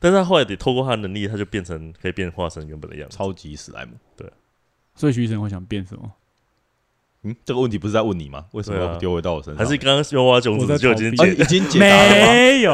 [0.02, 3.16] 但是他后来得透过他的能力，他就变成可以变化成原本的样子。
[3.16, 3.92] 超级史莱姆。
[4.16, 4.30] 对
[4.94, 6.12] 所以徐医生会想变什么？
[7.22, 8.46] 嗯，这个问题不是在问你吗？
[8.50, 9.64] 为什么要丢回到我身上？
[9.64, 12.32] 还是刚刚用挖种子就已经解啊已经解答了吗？
[12.32, 12.72] 没有，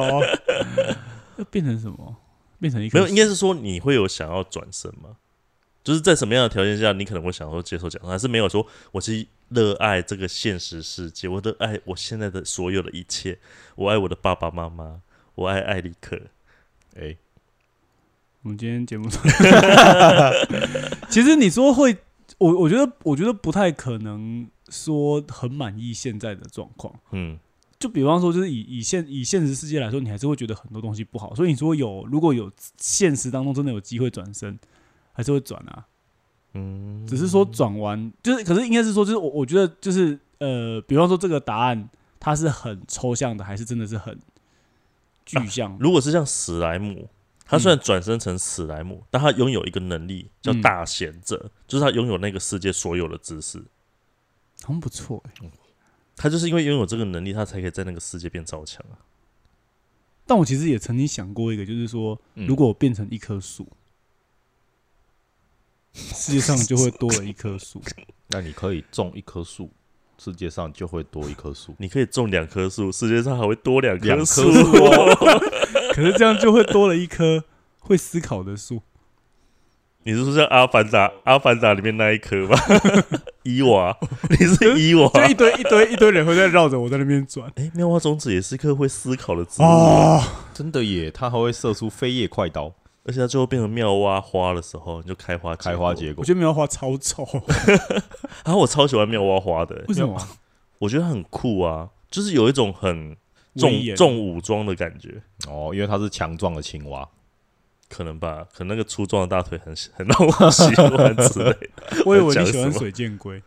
[1.36, 2.16] 要变成什么？
[2.58, 5.18] 变成一个没有，应该是说你会有想要转身吗？
[5.84, 13.38] 就是在什么样的条件下，你可能会想要接受奖赏，还是没有说我是热爱这个现实世界，我热爱我现在的所有的一切，
[13.76, 15.02] 我爱我的爸爸妈妈，
[15.34, 16.18] 我爱艾利克。
[17.00, 17.16] 哎，
[18.42, 19.22] 我们今天节目上，
[21.08, 21.96] 其实你说会，
[22.38, 26.92] 我我觉得我觉得不太可能说很满意现在的状况。
[27.12, 27.38] 嗯，
[27.78, 31.32] 就比方说，就是以以现以现实世界来说，你还是会觉得很多东西不好。
[31.37, 34.58] 所以你说有如果有现实当中真的有机会转身，
[35.12, 35.87] 还是会转啊。
[36.54, 44.18] 嗯，只是说转完，就是可是应该是说，就是我我觉得就是呃，比方说这个答案它是很抽象的，还是真的是很
[45.28, 45.76] 具象？
[45.78, 47.08] 如果是像史莱姆，
[47.44, 53.62] 他虽然转生成史莱姆，但他拥有一个能力叫嗯大贤者，就是他拥有那个世界所有的知识。
[54.64, 55.50] 很不错哎、
[56.16, 58.98] 他就是因为拥有这个能力，他才可以在那个世界变超强啊。
[60.26, 63.68] 但我其实也曾经想过一个，就是说，嗯如果我变成一棵树，
[65.94, 67.80] 世界上就会多了一棵树。
[68.28, 69.70] 那你可以种一棵树，
[70.18, 71.74] 世界上就会多一棵树。
[71.78, 74.85] 你可以种两棵树，世界上还会多两两棵棵树。
[74.85, 75.40] 哦，
[75.94, 77.44] 可是这样就会多了一棵
[77.81, 78.83] 会思考的树。
[80.04, 82.57] 你是说像《阿凡达》《阿凡达》里面那一棵吗？
[83.42, 83.94] 伊娃，
[84.31, 85.09] 你是伊娃。
[85.09, 87.50] 就一堆一堆一堆人会在绕着我在那边转。
[87.57, 90.22] 哎，妙蛙种子也是一棵会思考的植物，哦，
[90.54, 92.72] 真的耶，它还会射出飞叶快刀，
[93.08, 96.20] 而且它最后变成妙蛙花的时候，你就开花开花结果。
[96.20, 96.24] 我。
[96.26, 97.26] 觉得妙蛙花超丑，
[98.44, 100.14] 然 后我超喜欢妙蛙花的，为什么？
[100.78, 103.16] 我觉得很酷啊，就是有一种很
[103.56, 105.22] 重重武装的感觉。
[105.48, 107.08] 哦，因为它是强壮的青蛙。
[107.88, 111.70] 可能吧，可能那个粗壮的大腿很很让我喜欢之类的。
[112.04, 113.42] 我以为你喜欢水箭龟。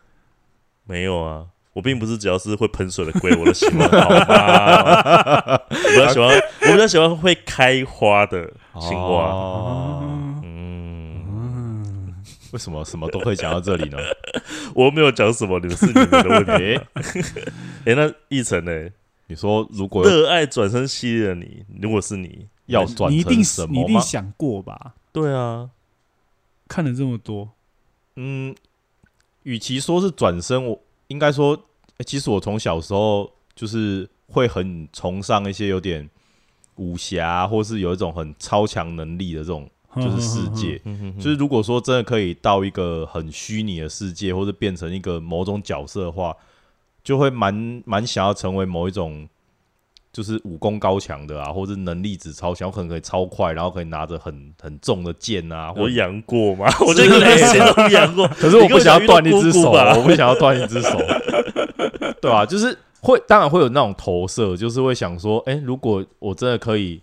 [0.85, 3.87] 没有啊，我并不是只要是会喷水的龟我都喜欢？
[3.89, 6.29] 我比较喜欢，
[6.61, 8.45] 我比较喜欢会开花的
[8.79, 9.29] 青蛙。
[9.29, 10.03] 哦，
[10.43, 12.15] 嗯，嗯，
[12.51, 13.97] 为什么什么都可以讲到这里呢？
[14.75, 16.79] 我没有讲什么，你们是你们的问题。
[17.85, 18.89] 哎、那奕晨呢？
[19.27, 23.85] 你说如果热爱转身系列的你，如果是你，要转你一定你一？
[23.85, 24.95] 定想过吧？
[25.13, 25.69] 对啊，
[26.67, 27.49] 看了这么多，
[28.17, 28.53] 嗯，
[29.43, 31.53] 与其说是转身，我应该说，
[31.97, 36.09] 欸其实我从小时候就是会很崇尚一些有点
[36.77, 40.81] 武侠，或是有一种很超强能力的这种就是世界。
[41.17, 46.35] 就是如果说真的可以到一个很虚拟的世界，或者变成一个某种角色的话，
[47.03, 49.27] 就会蛮蛮想要成为某一种
[50.13, 56.65] 就是武功高强的啊，或者能力值超强，我可能可以超快，然后可以拿着很很重的剑啊，或有者养过吗？
[56.85, 60.97] 我觉得连谁都养过，可是我不想要断一只手，我不想要断一只手，
[62.21, 67.01] 对吧、就是会，当然会有那种投射，就是会想说，哎、如果我真的可以，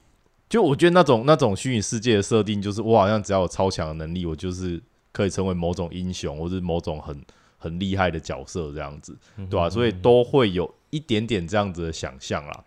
[0.48, 4.78] 就我觉得那种那种虚拟世界的设定，就是我好像只要有超强的能力，我就是
[5.12, 7.18] 可以成为某种英雄，或是某种很
[7.56, 9.16] 很厉害的角色这样子，
[9.48, 12.64] 对吧、所以都会有一点点这样子的想象啦。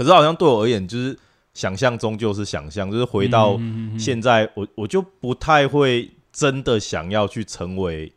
[0.00, 1.14] 可是好像对我而言，就是
[1.52, 8.10] 想象中就是想象，就是回到嗯现在我我就不太会真的想要去成为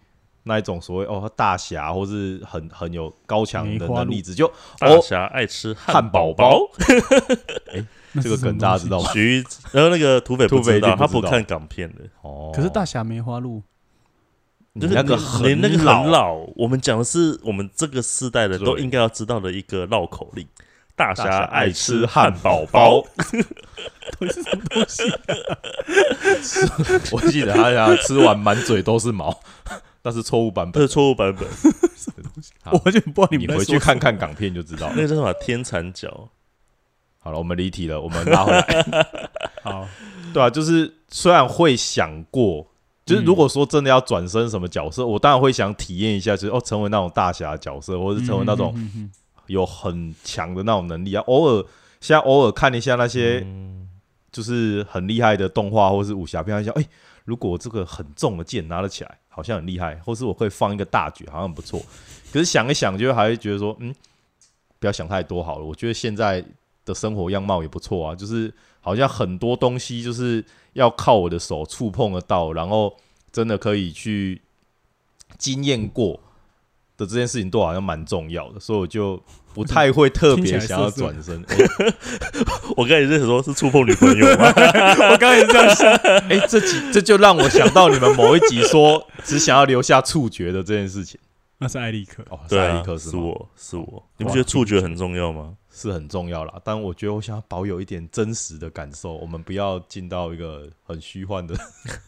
[0.43, 4.05] 那一种所谓哦大侠，或是很很有高强的梅花鹿。
[4.05, 4.47] 能力值，就
[4.79, 6.69] 大哦侠爱吃汉堡堡包，
[8.13, 9.09] 那 这个梗大家知道吗？
[9.11, 9.43] 徐，
[9.73, 13.61] 然后那个土匪不土匪知道，他不看港片的，哦，可是大侠梅花鹿，
[14.71, 20.47] 你那个你你那个很老，老，我们讲的是我们这个世代的都应该要知道的一个绕口令。
[20.95, 23.07] 大大侠侠爱爱吃吃汉汉堡堡包包，
[24.19, 25.03] 到底是什么东西？
[27.15, 29.39] 我记得他讲吃完满嘴都是毛，
[30.03, 30.87] 那是错误版本这是。
[30.93, 31.47] 错误版本。
[32.61, 33.97] 好我完全不知道你你们你回去看。
[33.97, 34.93] 看港片就知道了。
[34.95, 36.29] 那个叫什么天蚕角？
[37.19, 38.65] 好了，我们离题了，我们拉回来。
[39.63, 39.87] 好，
[40.33, 42.67] 对啊，就是虽然会想过，
[43.05, 48.75] 就是如果说真的要转身什么角色，我当然会想体验一下，就是哦，成为那种大侠角色，或者是成为那种
[49.53, 51.23] 有很强的那种能力啊。
[51.27, 51.65] 偶尔
[52.01, 53.45] 现在偶尔看一下那些
[54.31, 56.85] 就是很厉害的动画或是武侠片，想哎、
[57.23, 61.79] 如果这个很重的剑拿得起来，好像很厉害，或是我可以放一个大绝，好像很不错。
[62.31, 63.93] 可是想一想，就还会觉得说，嗯，
[64.79, 65.63] 不要想太多好了。
[65.65, 66.43] 我觉得现在
[66.83, 72.93] 的生活样貌也不错啊，就是好像很多东西就是要靠我的手触碰得到，然后
[73.31, 74.41] 真的可以去
[75.37, 76.19] 经验过
[76.97, 79.21] 的这件事情，都好像蛮重要的，所以我就
[79.53, 81.43] 不太会特别想要转身。
[81.47, 81.57] 哎
[82.75, 84.47] 我刚才也在想说，是触碰女朋友吗？
[85.11, 85.93] 我刚才也是这样想。
[86.29, 91.19] 哎、这集这就让我想到你们某一集说只想要留下触觉的这件事情。
[91.59, 92.97] 那是艾利克，哦，是艾利克？
[92.97, 95.53] 是我是我，你不觉得触觉很重要吗？
[95.71, 101.55] 是很重要啦，但我觉得我想要保有一点真实的感受，我们不要进到一个很虚幻的。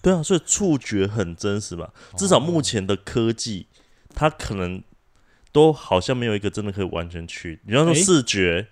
[0.01, 1.88] 对啊，所以触觉很真实嘛。
[2.17, 3.67] 至少目前的科技，
[4.13, 4.84] 它可能
[5.56, 8.68] 都好像没有一个真的可以完全去，比方说诶视觉、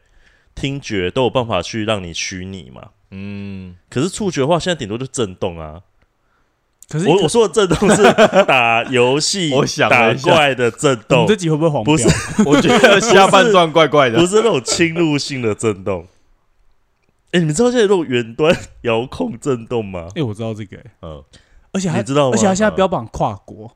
[0.54, 2.90] 听觉都有办法去让你虚拟嘛。
[3.12, 5.84] 嗯，可是触觉的话，现在顶多就震动啊。
[6.90, 8.04] 可是我我说的震动是
[8.44, 11.96] 打游戏、 我想了打一下怪的震动这，集会不会黄标？
[11.96, 12.10] 不 是
[12.46, 14.28] 我觉得下半段怪怪的不。
[14.28, 16.06] 是那种侵入性的震动。
[17.32, 20.10] 哎、你们知道现在有那种远端遥控震动吗？
[20.16, 21.24] 哎，我知道这个，哎嗯，
[21.72, 23.74] 而且还你知道吗而且他现在标榜跨国，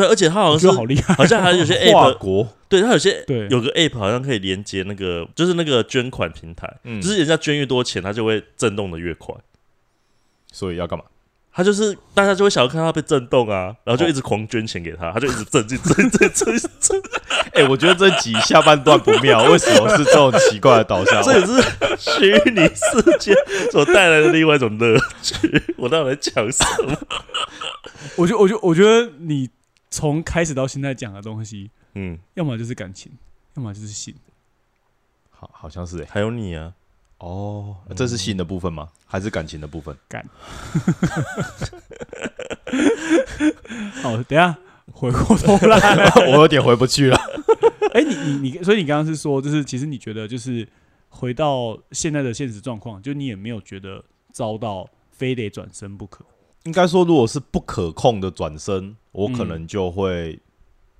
[0.00, 1.14] 对，而且它好像是好厉害。
[1.14, 9.34] 好像还有些 app，国，对，它有些对有个 app 好像可以连接那个，就是那个捐款平台，嗯就是人家捐越多钱，它就会震动的越快。
[10.52, 11.04] 所以要干嘛？
[11.50, 17.02] 他就是大家就会想要看他被震动啊，然后就一直狂捐钱给他，他就一直震，一直震，震，震，震，
[17.52, 21.20] 哎、我觉得这集下半段不妙，为什么是这种奇怪的导向？
[21.24, 21.52] 这也是
[21.98, 23.34] 虚拟世界
[23.72, 25.60] 所带来的另外一种乐趣。
[25.76, 26.96] 我到底在讲什么？
[28.14, 29.50] 我觉得，我觉得，我觉得你
[29.90, 33.12] 从开始到现在讲的东西，嗯，要么就是感情，
[33.54, 34.14] 要么就是性。
[35.30, 36.72] 好，好像是哎、还有你啊，
[37.18, 38.88] 哦，这是性的部分吗？
[39.06, 39.96] 还是感情的部分？
[40.08, 40.26] 感，
[44.02, 44.56] 好，等一下
[44.92, 47.18] 回过头来， 我有点回不去了。
[47.94, 50.68] 哎、你你你，所以你刚刚是说，就是其实你觉得，就是
[51.08, 56.22] 回到现在的现实状况，就你也没有觉得遭到非得转身不可。
[56.64, 60.38] 应该说，如果是不可控的转身，我可嗯能就会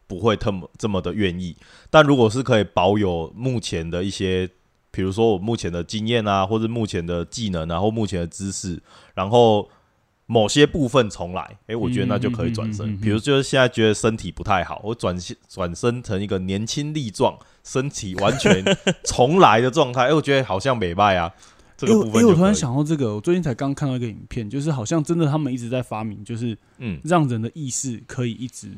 [0.06, 1.56] 不会这么这么的愿意。
[1.90, 4.48] 但如果是可以保有目前的一些，
[4.90, 8.82] 比如说我目前的经验啊，或者目前的技能啊，或目前的知识，
[9.14, 9.68] 然后
[10.26, 12.86] 某些部分重来，诶、我觉得那就可以转身。
[12.86, 18.64] 嗯嗯嗯嗯嗯比如就是现在觉得身体不太好，我转身转身成一个年轻力壮、身体完全
[19.04, 21.32] 重来的状态，诶、我觉得好像美败啊。
[21.78, 28.68] 这个因为因为我突然想到这个，我最近才刚看到一个影片，就是好像真的他们一直在发明，就是嗯，让人的意识可以一直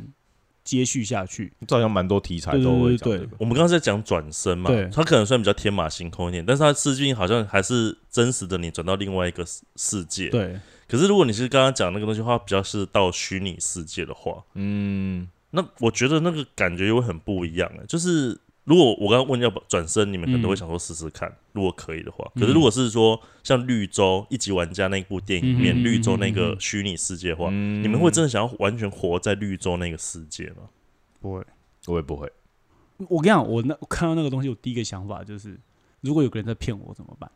[0.62, 1.50] 接续下去。
[1.66, 3.36] 这好像蛮多题材对对都会对对讲这个。
[3.38, 10.28] 我们刚刚在讲转身嘛对，它可能算比较天马行空一点，但是它实际好像还是真实的你转到另外一个世世界。
[10.28, 18.38] 对，可是如果你是刚刚讲那个东西的话，比较是到虚拟世界的话，嗯，那我觉得那个感觉又会很不一样欸就是
[18.70, 22.24] 如果我刚刚问要不转身，你们可能都会想说试试看，如果可以的话。
[22.36, 30.68] 可是如果是说像绿洲一级玩家那部电影里面，绿洲那个虚拟世界的话，嗯你们会真的想要完全活在绿洲那个世界吗？
[31.20, 31.42] 不会。
[31.88, 32.30] 我也不会。
[33.08, 35.58] 我跟你讲，我那我看到那个东西，我第一个想法就是，
[36.02, 37.28] 如果有个人在骗我怎么办？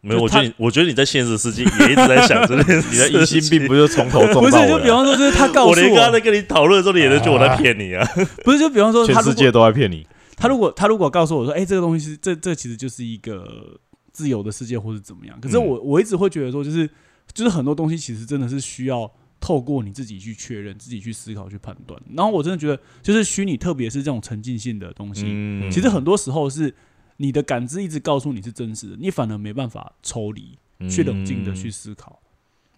[0.00, 2.90] 没有，我觉得你，我觉得你在现实世界也一直在想这件事。
[2.90, 4.68] 你的疑心病不是从头中不是，到尾啊？
[4.68, 8.04] 就比方说，就是他告诉 我连刚刚在跟你讨论的时候，你也在觉得我在骗你啊？
[8.42, 10.06] 不是，就比方说，全世界都在骗你。
[10.36, 13.80] 他如果他如果告诉我说，哎、这个东西是这这其实就是一个
[14.12, 15.40] 自由的世界，或是怎么样？
[15.40, 16.88] 可是嗯我、我一直会觉得说，就是
[17.32, 22.00] 就是很多东西其实真的是需要透过你自己去确认、自己去思考、去判断。
[22.14, 26.74] 然后我真的觉得，就是虚拟，特别是这种沉浸性的东西，嗯其实很多时候是
[27.16, 32.20] 你的感知一直告诉你是真实的，你反而没办法抽离，去冷静的去思考。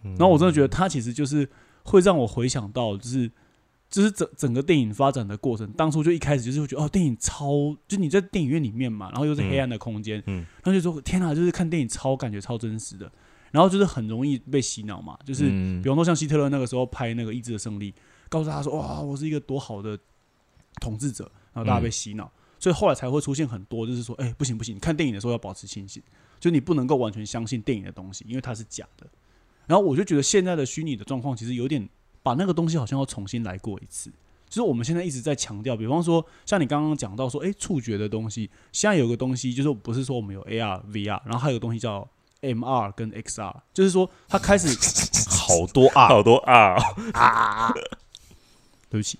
[0.01, 1.49] 然后我真的觉得它其实就是
[1.83, 3.29] 会让我回想到，就是
[3.89, 13.11] 就是整整个电影发展的过程，当初就一开始就是会觉得哦，电影超，就你在电影院里面嘛，然后又是黑暗的空间，嗯然后就说天啊，就是看电影超感觉超真实的，
[13.51, 15.81] 然后就是很容易被洗脑嘛，就是嗯。
[15.81, 17.91] 比方说像希特勒那个时候拍那个《意志的胜利》，
[18.29, 19.97] 告诉他说哇，我是一个多好的
[20.79, 21.23] 统治者，
[21.53, 26.03] 然后大家被洗脑，所以后来才会出现很多就是说，哎、不行不行，你看电影的时候要保持清醒，
[26.39, 29.07] 就你不能够完全相信电影的东西，因为它是假的。
[29.65, 31.87] 然后我就觉得现在的虚拟的状况其实有点
[32.23, 34.11] 把那个东西好像要重新来过一次。
[34.47, 42.07] 就是我们现在一直在强调，比方说像你刚刚讲到说，哎、触觉的东西，现在有个东西就是不是说我们有 AR、VR，然后还有个东西叫
[42.41, 44.67] MR 跟 XR，就是说它开始
[45.29, 46.75] 好多 R，，好多啊。
[47.13, 47.73] 哦，
[48.89, 49.19] 对不起，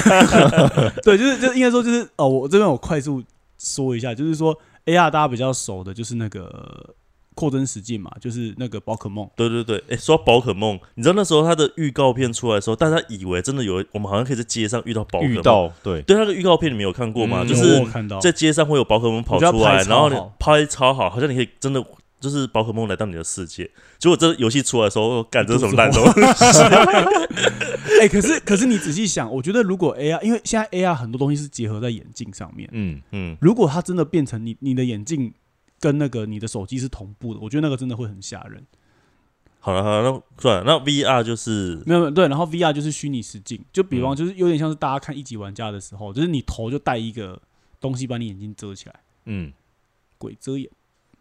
[1.02, 3.20] 对，就是就应该说就是哦，我这边我快速
[3.58, 6.94] 说一下，就是说 AR 大家比较熟的就是那个
[7.36, 15.34] 扩增实境嘛，就是那个宝可梦，对对对，哎、说到宝可梦，你知道那时候它的预告片出来的时候，大家以为真的有我们好像可以在街上遇到宝可梦。
[15.34, 17.42] 遇到对，对，那个预告片你们有看过吗？
[17.44, 17.80] 嗯就是
[18.20, 21.84] 在街上会有宝可梦跑出来，然后你拍超好，好像你可以真的
[22.18, 23.70] 就是宝可梦来到你的世界。
[23.98, 26.20] 结果这游戏出来的时候，干这是什么烂东西？
[28.00, 35.32] 哎、可是可是你仔细想，我觉得如果 AR，因为现在 AR 很多东西是结合在眼镜上面，嗯，嗯，如果它真的变成你你的眼镜
[35.80, 38.64] 跟那个你的手机是同步的，我觉得那个真的会很吓人。
[39.58, 47.40] 好了好了，那算了，那 VR 就是没有没有对，然后 VR 就是虚拟实境，就比方嗯就是有点像是大家看一级玩家的时候，就是你头就戴一个
[47.80, 49.52] 东西把你眼睛遮起来，嗯，
[50.18, 50.70] 鬼遮眼。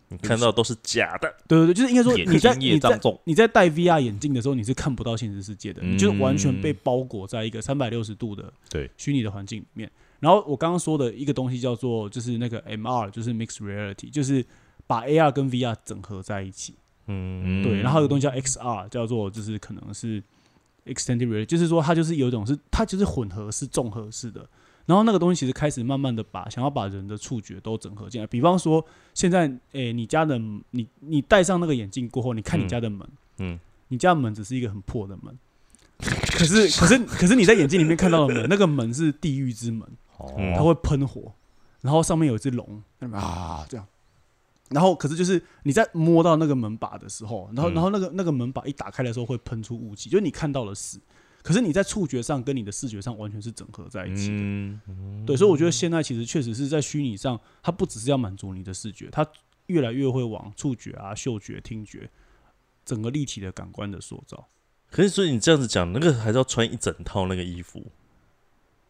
[0.09, 9.91] 你看到都是假的，对对对，就是应该说你在你在你在戴 VR 眼镜的时候，你是看不到现实世界的，嗯你就是完全被包裹在一个三百六十度的对虚拟的环境里面。
[10.19, 14.45] 然后我刚刚说的一个东西叫做就是那个 MR，就是 Mixed Reality，就是
[14.87, 16.75] 把 AR 跟 VR 整合在一起。
[17.07, 20.23] 嗯，对，然后有个东西叫 XR，叫做就是可能是
[20.85, 24.47] Extended Reality，就是说它就是有一种是它就是混合式、综合式的。
[24.87, 28.85] 然后那个东西其实开始慢慢的把想要把人的触觉都整合进来，比方说
[29.15, 30.39] 现在诶、你家的
[30.69, 33.07] 你你戴上那个眼镜过后，你看你家的门，
[33.39, 35.35] 嗯，你家的门只是一个很破的门，
[36.37, 39.87] 可是可是可是你在眼镜里面看到的门，那个门是地狱之门，
[40.37, 41.33] 嗯它会喷火，
[41.81, 43.65] 然后上面有一只龙啊。
[43.69, 43.85] 这样，
[44.69, 47.73] 然后可是就是你在摸到那个门把的时候，然后嗯。
[47.73, 50.99] 然后那个那个门把一打开的时候会喷出雾气，就是你看到了死，
[51.43, 54.35] 可是你在触觉上跟你的视觉上完全是整合在一起的。
[54.37, 59.27] 嗯，对，所以我觉得现在其实确实是在虚拟上，它不只是要满足你的视觉，它
[59.67, 62.09] 越来越会往触觉啊、嗅觉、听觉
[62.83, 64.47] 整个立体的感官的塑造。
[64.89, 67.83] 可是所以你这样子讲，那个还是要穿一整套那个衣服，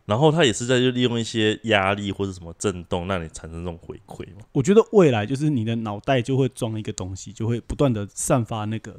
[0.05, 4.45] 然后他也是在就利用一些压力或者什么震动，让你产生这种回馈嘛。
[4.51, 8.95] 我觉得未来就是你的脑袋就会装一个东西，就会不断的散发那个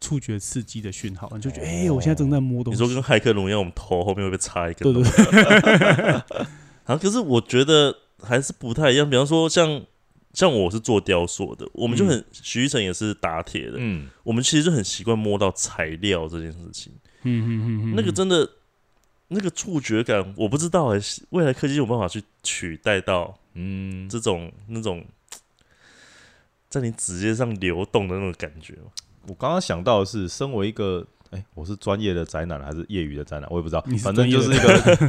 [0.00, 2.80] 触觉刺激的讯号，你就觉得哎、诶我现在正在摸东西。
[2.82, 5.30] 你说跟骇客龙一样，我们头后面会被插一对根东对西。
[5.30, 6.12] 对，
[6.84, 9.08] 啊，可是我觉得还是不太一样。
[9.08, 9.82] 比方说像，
[10.34, 16.92] 像我是做雕塑的，我们就很徐一成也是打铁的，嗯，我们其实就很习惯摸到材料这件事情。
[17.22, 18.48] 嗯嗯嗯嗯，那个真的
[19.32, 21.00] 那个触觉感，我不知道哎、
[21.30, 25.04] 未来科技有办法去取代到嗯，这种那种
[26.68, 28.90] 在你指尖上流动的那种感觉吗？
[29.26, 35.08] 我刚刚想到的是，身为一个，哎、我是专业的宅男还是业余的宅男，我也不知道反正就是一专个、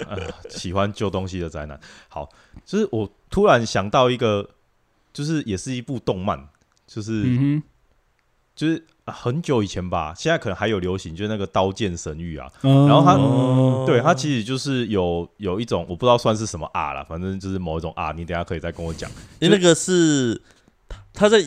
[0.08, 1.78] 呃、喜欢旧东西的宅男。
[2.08, 2.28] 好，
[2.64, 4.50] 就是我突然想到一个，
[5.12, 6.48] 就是也是一部动漫，
[6.86, 7.62] 就是、嗯
[8.54, 13.84] 就是、啊很久以前吧，现在可能还有流行，就是那个《刀剑神域》啊，哼，然后它哦。
[13.86, 19.10] 对它其实就是有有一种我不知道算是什么啊啦，反正就是某一种啊你等下可以再跟我讲。
[19.40, 20.40] 因为那个是
[21.12, 21.38] 他在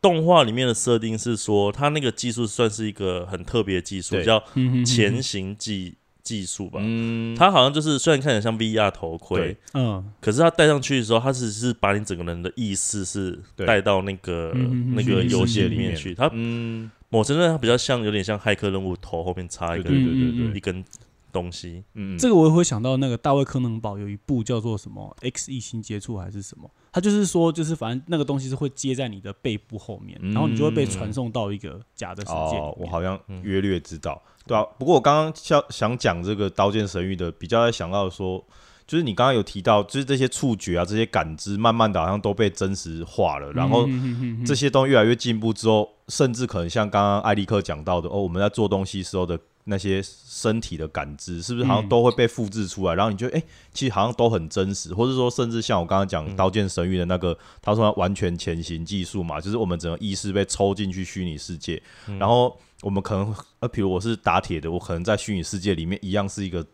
[0.00, 4.24] 动画里面的设定是说，他那个技术算是一个很特别的技术，对。
[4.24, 5.96] 叫嗯哼前行技
[6.28, 6.78] 技术吧。
[6.82, 10.12] 嗯，它好像就是虽然看起来像 VR 头盔，嗯。
[10.20, 16.14] 可是它戴上去的时候，它只是把你整个人的意识是带到那个嗯那个游戏里面去。
[16.14, 20.84] 它嗯，某程度上它比较像，有点像骇客任务头后面插一对根对对对对，一根
[21.32, 21.82] 东西。
[21.94, 32.62] 嗯，这个我也会想到那个大卫柯能堡有一部叫做什么《X 异星接触》还是什么，它就是说就是反正那个东西是会接在你的背部后面，嗯然后你就会被传送到一个假的世界里面。
[32.62, 34.64] 哦，我好像嗯约略知道，对啊。
[34.78, 38.42] 不过我刚刚想想讲这个《刀剑神域》的，比较在想到说，
[38.86, 49.38] 就是你刚刚有提到，就是这些触觉啊，这些感知，慢慢的好像都被真实化了，然后嗯哼哼哼哼这些东西越来越进步之后，甚至可能像刚刚艾利克讲到的，哦，我们在做东西时候的
[49.68, 52.94] 那些身体的感知，是不是好像嗯都会被复制出来？
[52.94, 53.42] 然后你觉得，哎、
[53.72, 61.82] 其实好像都很真实，或者说，甚至像我刚刚讲《刀剑神域》的那个，他说他完全前行技术嘛，就是我们整个意识被抽进去虚拟世界，
[62.18, 66.66] 然后我们可能，呃，比如我是打铁的，我可能在虚拟世界里面一样是一个。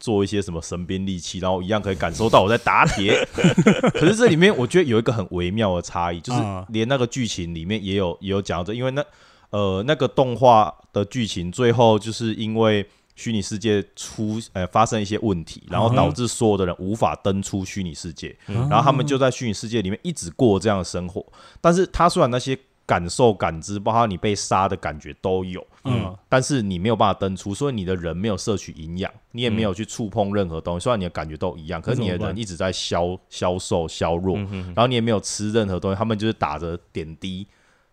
[0.00, 3.24] 做一些什么神兵利器，然后一样可以感受到我在打铁。
[3.94, 9.04] 可是这里面我觉得有一个很微妙的差异，就是啊连那个剧情里面也有也有讲到这，因为那
[9.52, 21.24] 呃那个动画的剧情最后就是因为虚拟世界出呃发生一些问题，然后导致所有的人无法登出虚拟世界，嗯然后他们就在虚拟世界里面一直过这样的生活。
[21.60, 37.46] 但是他虽然那些感受、感知，包括你被杀的感觉都有，嗯但是你没有办法登出，所以你的人没有摄取营养，你也没有去触碰任何东西，虽然你的感觉都一样，可是你的人一直在消消瘦、消弱，嗯然后你也没有吃任何东西，他们就是打着点滴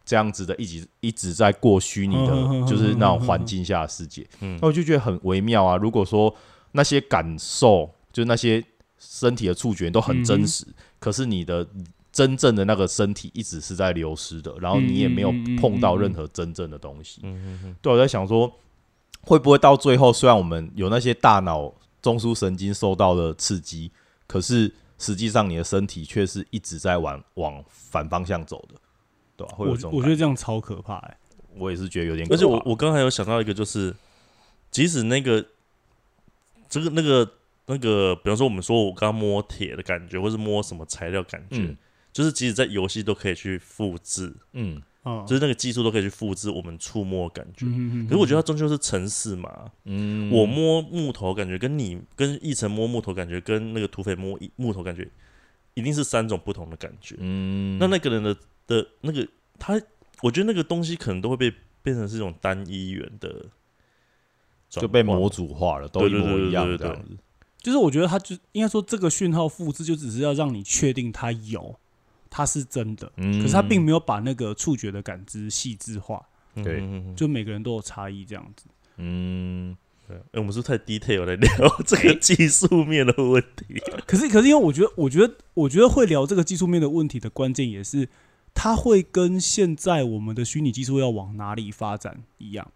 [0.10, 4.28] 这样子的，一直一直在过虚拟的，嗯就是那种环境下的世界。
[4.42, 5.78] 嗯那我就觉得很微妙啊。
[5.78, 6.36] 如果说
[6.72, 8.64] 那些感受，就是那些
[8.98, 10.66] 身体的触觉都很真实，
[10.98, 11.68] 可是你的
[12.12, 15.32] 真正的那个身体一直是在流失的，然后你也没有
[15.62, 17.22] 碰到任何真正的东西。
[17.24, 18.52] 嗯对，我在想说，
[19.22, 23.92] 会不会到最后，虽然我们有那些大脑中枢神经受到了刺激，
[24.26, 28.76] 可是实际上你的身体却是一直在往往反方向走的，
[29.40, 31.18] 对吧、会有我这种感我觉得这样超可怕哎、
[31.56, 33.96] 我也是觉得有点可怕，而且我我刚才有想到一个，就是
[34.72, 35.46] 即使那个
[36.70, 37.32] 这个那个
[37.68, 41.78] 那个，比方说我们说我刚刚摸铁的感觉，或是摸什么材料感觉，嗯
[42.12, 47.68] 就是即使在游戏都可以去复制，嗯嗯，就是那个技术都可以去复制我们触摸的感觉。
[47.68, 55.08] 嗯可是我觉得它终究是城市嘛，嗯，我摸木头感觉跟你跟一层摸木头感觉跟那个土匪摸一木头感觉，
[55.76, 57.16] 一定是三种不同的感觉。
[57.20, 58.36] 嗯，那那个人的
[58.70, 59.82] 的那个他，
[60.22, 61.52] 我觉得那个东西可能都会被
[61.82, 63.48] 变成是一种单一元的，
[64.70, 67.18] 就被模组化了，都一模一样对对对对对这样子。
[67.58, 71.78] 就是我觉得它就应该说这个讯号复制就只是要让你确定它有，
[72.30, 78.66] 它是真的，嗯可是它并没有把那个触觉的感知细致化，嗯对就每个人都有差异这样子。
[79.02, 79.76] 嗯，
[80.08, 81.50] 对，哎、我们是不是太 detail 来聊
[81.86, 83.82] 这个技术面的问题？
[84.06, 88.08] 可是，可是因为我觉得，我觉得，我觉得会聊这个技术面的问题的关键也是，
[88.54, 92.70] 它会跟现在我们的虚拟技术要往哪里发展一样。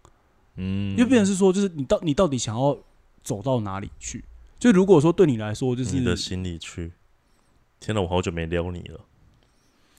[0.56, 2.78] 嗯，因为变成是说，就是你到你到底想要
[3.24, 4.24] 走到哪里去？
[4.60, 6.94] 就如果说对你来说，就是你的心里去。
[7.80, 9.02] 天哪，我好久没撩你了。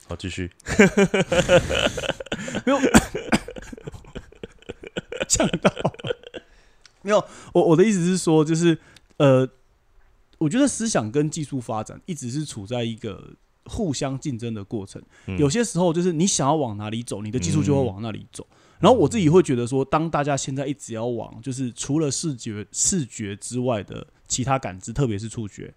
[0.07, 0.51] 好，继续。
[2.65, 2.79] 没有
[5.27, 5.71] 呛到。
[7.01, 7.23] 没有，
[7.53, 8.79] 我我的意思是说，就是
[9.17, 9.47] 呃，
[10.39, 13.35] 我觉得思想跟技术发展一直是处在一个
[13.65, 15.01] 互相竞争的过程。
[15.27, 18.45] 嗯有些时候就是你想要往哪里走，你的技术就会往那里走。
[18.79, 25.73] 然后我自己会觉得说，当大家现在一直要往就是除了视觉视觉之外的其他感知，特别是触觉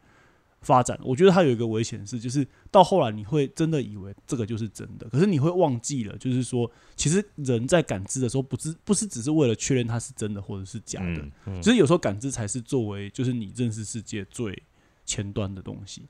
[0.60, 14.60] 发展，我觉得它有一个危险是，就是到后来你会真的以为这个就是真的，可是你会忘记了，就是说，其实人在感知的时候，不是不是只是为了确认它是真的或者是假的，其实有时候感知才是作为就是你认识世界最
[15.06, 16.02] 前端的东西。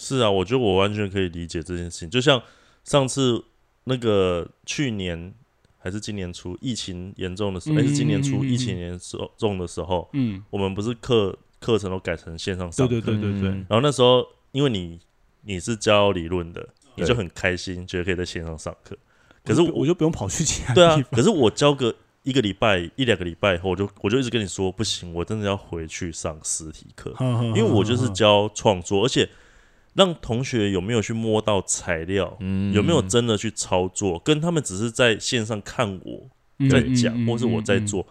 [0.00, 2.08] 是啊，我觉得我完全可以理解这件事情。
[2.08, 2.42] 就像
[2.84, 3.44] 上次
[3.84, 5.34] 那个去年
[5.78, 8.98] 还是今年初疫情严重的时候，还、嗯是今年初疫情严
[9.36, 13.50] 重的时候，嗯，我们不是课课程都改成线上上对课，对对对对，对。
[13.68, 14.98] 然后那时候因为你
[15.42, 18.96] 你是教理论的，你就很开心，觉得可以在线上上课。
[19.44, 21.10] 可是我就我就不用跑去其他对啊地，方。
[21.12, 29.28] 可是我教个一个礼拜一两个礼拜以后，我就我就一直跟你说不行，我真的要回去上实体课，因因为我就是教创作，而且
[30.00, 38.06] 让同学有没有去摸到材料，嗯有没有真的去操作，跟他们只是在线上看我嗯在讲，或是我在，做，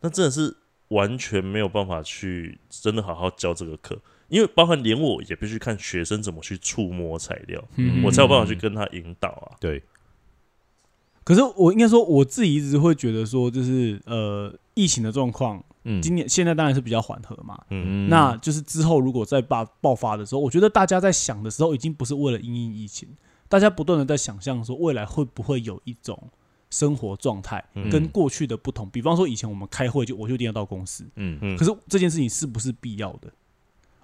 [0.00, 0.56] 那真的是
[0.88, 4.00] 完全没有办法去真的好好教这个课。
[4.28, 9.60] 因为包含连我也必须看学生怎么去触摸材料，嗯我才有办法去跟他引导啊。
[9.60, 9.82] 对，
[11.24, 17.58] 可是我应该说，我自己一直会觉得说，就是呃，疫情的状况，嗯今年现在当然是比较缓和嘛。
[17.70, 23.08] 嗯，那就是之后如果再爆爆发的时候，我觉得大家在想的时候，已经不是为了因应疫情，
[23.48, 26.30] 大家不断的在想象说未来会不会有一种
[26.70, 28.88] 生活状态嗯跟过去的不同。
[28.90, 33.32] 比方说以前我们开会就我就一定要到公司，嗯嗯可是这件事情是不是必要的？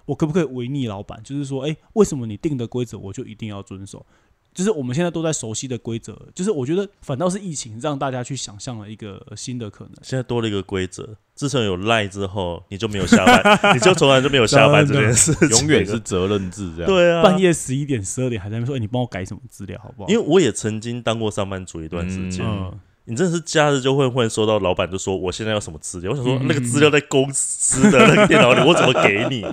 [0.05, 1.21] 我可不可以违逆老板？
[1.23, 4.05] 就是说，哎、为什么你定的规则我就一定要遵守？
[4.53, 9.93] 就是我们现在都在熟悉的规则，就是我觉得反倒是疫情让大家去想象了一个新的可能。
[10.01, 29.45] 现在多了一个规则，自从有赖之后，你就没有下班， 你就从来就没有下班这件事情，永远是责任制这样。，对啊，半夜十一点、十二点还在那边说：“哎、你帮我改什么资料好不好？”因为我也曾经当过上班族一段时间，嗯，你真的是假日就会会收到老板就说我现在要什么资料，我想说嗯那个资料在公司的那个电脑里，我怎么给你？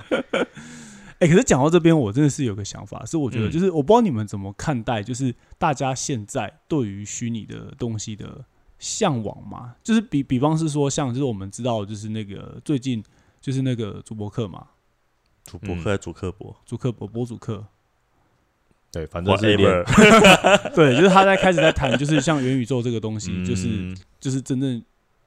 [1.18, 3.50] 哎、可是讲到这边，我真的是有个想法，是我觉得嗯。
[3.50, 8.44] 就是我不知道你们怎么看待，就是大家现在对于虚拟的东西的
[8.78, 13.02] 向往嘛，就是比比方是说，像就是我们知道，就是那个最近
[13.40, 14.66] 就是那个主播课嘛，
[15.44, 17.64] 主播课还是主课博主课博博主课，
[18.92, 19.56] 对，反正是
[20.74, 23.96] 对，就是他在开始在谈，就是像元宇宙这个东西，就是嗯。
[24.20, 24.82] 就是真正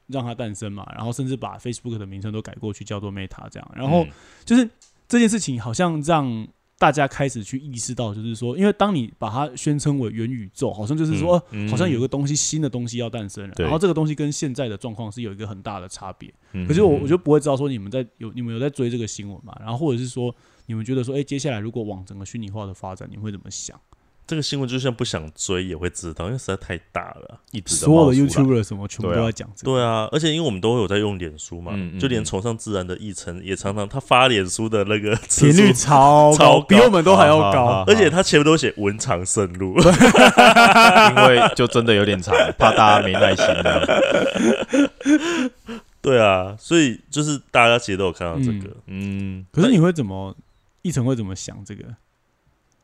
[0.08, 4.12] 让它诞生嘛，然后甚至把 Facebook 的名称都改过去叫做 Meta 这样，然后嗯。
[4.44, 4.70] 就是
[5.12, 6.48] 这件事情好像让
[6.80, 11.38] 大家开始去意识到，就是说，因为当你把它宣称为元宇宙，好像就是说，
[11.70, 16.34] 好像有个东西新的东西要诞生了，然后这个东西跟现在的状况是有一个很大的差别。
[16.54, 20.34] 嗯可是我我就不会知道说你们在有你们有在追这个新闻嘛，然后或者是说
[20.68, 23.78] 你们觉得说，哎、接下来如果往整个虚拟化的发展，你会怎么想？
[24.32, 27.38] 这个新闻就算不想追也会知道，因为实在太大了。
[27.52, 37.84] 一直所有的冒出来 YouTuber 什么全部都在讲这个，对啊，而且因为我们都有在用脸书嘛，嗯嗯就连崇尚自然的议程也常常他发脸书的那个频率超超高比我们都还要高。
[37.86, 43.82] 而且他前面都写文长盛路，因为就真的有点长，怕大家没耐心这样。
[46.02, 50.34] 对啊，所以就是大家其实都有看到这个，嗯，可是你会怎么？
[50.84, 51.84] 一成会怎么想这个？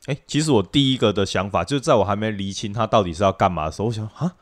[0.08, 4.34] 哎、其实我第一个的想法就是在我还没厘清它到底是要干嘛的时候，我想啊，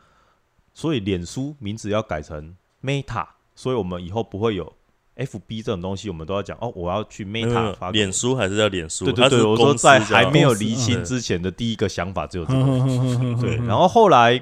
[0.72, 4.72] 所以脸书名字要改成 Meta，所以我们以后不会有
[5.16, 12.62] F B 这种东西，我们都要讲哦，我要去 Meta 有发脸书还是要脸书，对对我说在叫还没有厘清嗯之前的第一个想法只有这个。
[13.40, 14.40] 对对，然后后来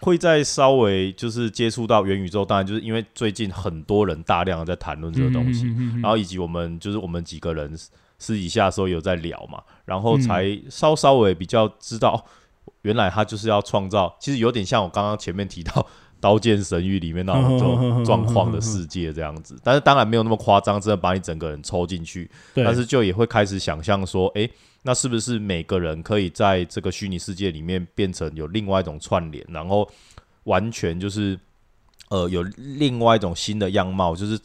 [0.00, 7.76] 会再稍微就是接触到元宇宙，当然就是因为最近很多人大量的在谈论这个东西，嗯然后以及我们就是我们几个人
[8.18, 10.20] 私底下的时候有在聊嘛，然后嗯。
[10.22, 12.24] 才稍稍微比较知道，哦
[12.82, 15.72] 原来他就是要创造，其实有点像我刚刚前面提到
[16.20, 24.50] 《刀剑神域》里面那种 状况的世界这样子，但是当然没有那么夸张，真的把你整个人抽进去，但是就也会开始想象说，诶，
[24.82, 29.90] 那是不是每个人可以在这个虚拟世界里面变成有另外一种串联，然后
[30.44, 31.38] 完全就是
[32.10, 34.38] 呃有另外一种新的样貌，就是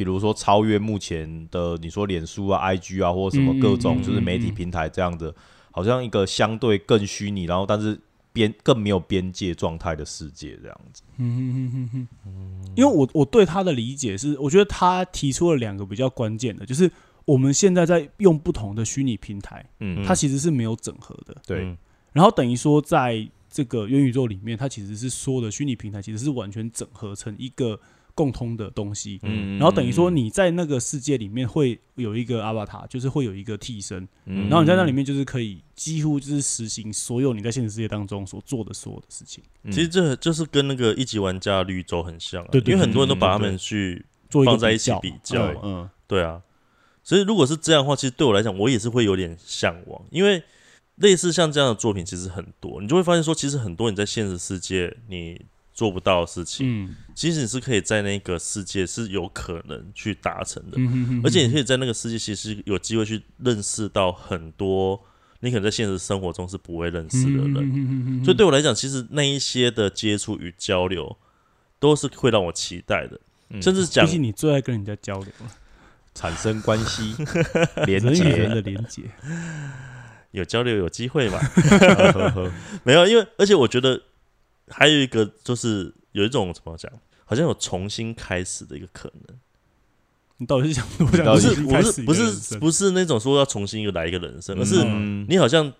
[0.00, 5.34] 比如说超越目前的你说脸书啊、IG 啊，或者什么各种就是媒体平台这样的，
[5.70, 8.00] 好像一个相对更虚拟，然后但是
[8.32, 11.02] 边更没有边界状态的世界这样子。
[11.18, 16.90] 因为我我对他的理解是，我觉得他提出了两个比较关键的，就是
[17.26, 21.36] 我们现在在用不同的虚拟平台，嗯，它其实是没有整合的。
[21.46, 21.76] 对，嗯
[22.14, 27.78] 然后等于说，在这个元宇宙里面，它其实是所有的虚拟平台其实是完全整合成一个
[28.14, 29.18] 共通的东西。
[29.22, 34.48] 嗯然后等于说，你在那个世界里面会有一个阿巴塔，就是会有一个替身，嗯。
[34.48, 39.72] 然后你在那里面就是可以几乎就是实行所有你在现实世界当中所做的所有的事情，嗯。
[39.72, 46.40] 其实这就是跟那个一级玩家绿洲很像、啊，对对因为很多人都把他们去做放在一起较比较嗯，对啊，
[47.02, 50.42] 所以如果是这样的话，其实对我来讲，我也是会有点向往，因为
[50.96, 55.40] 类似像这样的作品其实很多，你就会发现说，其实很多你在现实世界你
[55.80, 56.94] 做不到的事情，嗯。
[57.14, 65.00] 其实你是可以在那个世界是有可能去达成的，嗯哼哼而且你可以在那个世界其实有机会去认识到很多
[65.40, 71.16] 你可能在现实生活中是不会认识的人，人所以对我来讲，其实那一些的接触与交流
[71.78, 73.18] 都是会让我期待的，
[73.48, 73.62] 嗯。
[73.62, 75.28] 甚至讲毕竟你最爱跟人家交流。
[75.40, 75.50] 了，
[76.14, 77.14] 产生关系
[77.86, 79.02] 连人与人接，的连接。
[80.32, 81.38] 有交流有机会嘛。
[82.84, 84.00] 没有，因为而且我觉得
[84.70, 86.90] 还有一个就是有一种怎么讲，
[87.24, 89.36] 好像有重新开始的一个可能，
[90.38, 95.26] 你到底是想多想不是不是不是不是那种说要重新又来一个人生，而是嗯。
[95.28, 95.72] 你好像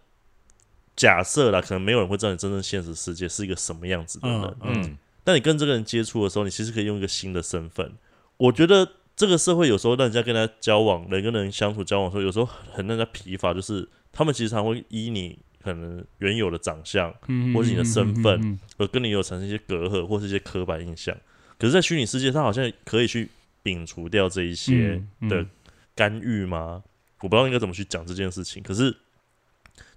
[0.97, 4.99] 假设啦，可能没有人会知道你真正现实世界是一个什么样子的人，嗯嗯。
[5.25, 7.93] 但你跟这个人接触的时候，你其实可以用一个新的身份。
[8.37, 21.17] 我觉得这个社会有时候让人家跟他交往，人跟人相处交往的时候，有时候很让人家疲乏，就是他们其实常会依你可能原有的长相，嗯或是你的身份嗯而跟你有产生一些隔阂或是一些刻板印象。
[21.59, 23.29] 可是，在虚拟世界，它好像可以去
[23.63, 25.47] 摒除掉这一些嗯的
[25.95, 26.83] 干预吗？
[27.21, 28.63] 我不知道应该怎么去讲这件事情。
[28.63, 28.97] 可是，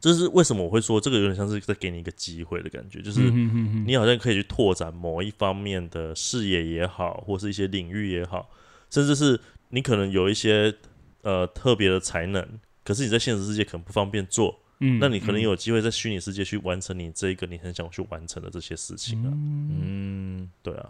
[0.02, 8.50] 这是为什么我会说这个有点像是在给你一个机会的感觉，就是嗯你好像可以去拓展某一方面的视野也好，或是一些领域也好，
[8.90, 9.40] 甚至是
[9.70, 10.76] 你可能有一些
[11.22, 12.46] 呃特别的才能，
[12.84, 19.30] 可是你在现实世界可能不方便做，嗯那你可能有机会在虚拟世界去完成你这一个你很想去完成的这些事情啊。
[19.32, 20.90] 嗯，对啊，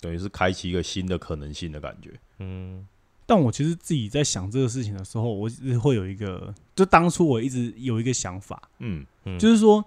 [0.00, 2.10] 等于是开启一个新的可能性的感觉。
[2.38, 2.86] 嗯。
[3.28, 5.48] 但我其实自己在想这个事情的时候，我
[5.82, 9.04] 会有一个，就当初我一直有一个想法，嗯。
[9.24, 9.84] 嗯，就是说，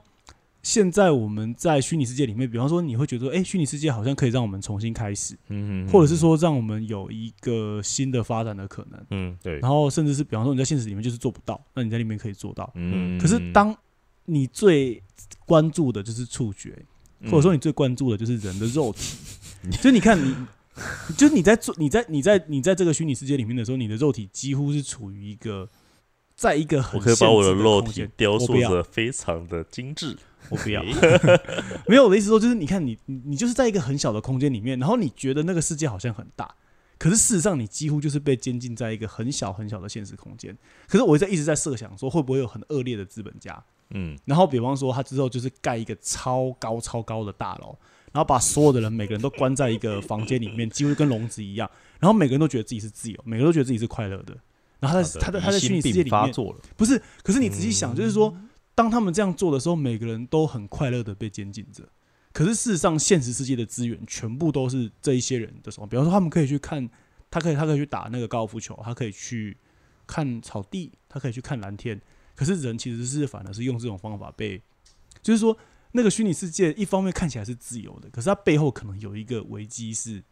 [0.61, 12.69] 现在我们在虚拟世界里面，比方说你会觉得，哎、虚拟世界好像可以让我们重新开始，嗯或者是说让我们有一个新的发展的可能，嗯对，然后甚至是比方说你在现实里面就是做不到，那你在里面可以做到。
[12.75, 13.17] 嗯。
[13.17, 13.75] 可是当
[14.25, 15.01] 你最
[15.45, 16.77] 关注的就是触觉，
[17.25, 19.17] 或者说你最关注的就是人的肉体，
[19.81, 20.35] 就你看你，
[21.17, 25.67] 就是你在做你在你在你在这个虚拟世界里面的时候，你的肉体几乎是处于一个
[26.35, 30.17] 在一个很我可以把我的肉体雕塑的非常的精致。
[30.49, 30.81] 我不要，
[31.87, 36.55] 没有我的意思说就是你看你你你就是在一个很小的空间里面，然后你觉得那个世界好像很大。
[36.97, 40.57] 可是事实上，你几乎就是被监禁在一个很小很小的现实空间。
[40.85, 47.77] 可是我在一直在设想说，会不会有很恶劣的资本家，嗯然后比方说他之后就是盖一个超高超高的大楼，
[48.11, 51.69] 然后把所有的人每个人都关在一个房间里面，几乎跟笼子一样，
[51.99, 54.35] 然后每个人都觉得自己是自由，每个人都觉得自己是快乐的。
[54.81, 58.35] 然后他在他在他在虚拟世界里面，发作了，不是，可是你仔细想，就是说，
[58.79, 61.83] 当他们这样做的时候，每个人都很快乐的被监禁着。
[62.31, 65.89] 可是事实上，现实世界的资源全部都是这一些人的手上。
[65.89, 66.89] 比方说，他们可以去看，
[67.29, 69.57] 他可以他可以去打那个高尔夫球，他可以去
[70.07, 71.99] 看草地，他可以去看蓝天。
[72.37, 74.61] 可是人其实是反而是用这种方法被，
[75.21, 75.57] 就是说，
[75.91, 80.23] 那个虚拟世界一方面看起来是自由的，可是它背后可能有一个危机是。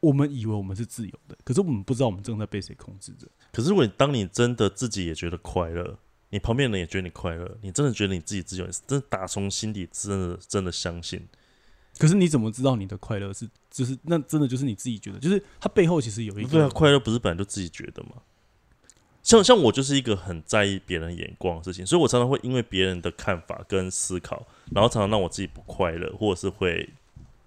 [0.00, 3.26] 我们以为我们是自由的，可是我们不知道我们正在被谁控制着。
[3.50, 5.98] 可是如果你当你真的自己也觉得快乐，
[6.30, 11.26] 你旁边人也觉得你快乐，你真的觉得你自己自由，真的打从心底真的真的相信，
[11.98, 18.22] 可是你怎么知道你的快乐是就是那真的就是你自己觉得，就是它背后其实有一个对啊，快乐不是本来就自己觉得吗？
[19.22, 26.88] 像像我就是一个很在意别人眼光的事情，所以我常常会因为别人的看法跟思考，然后常常让我自己不快乐，或者是会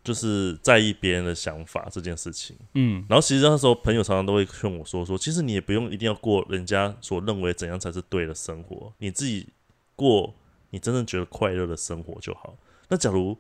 [0.10, 2.57] 就是在意别人的想法这件事情。
[2.74, 9.49] 嗯然后其实那时候朋友常常都会劝我说说，其实你也不用一定要过人家所认为怎样才是对的生活，你自己
[9.95, 10.34] 过
[10.72, 12.57] 你真正觉得快乐的生活就好。
[12.88, 13.38] 那假如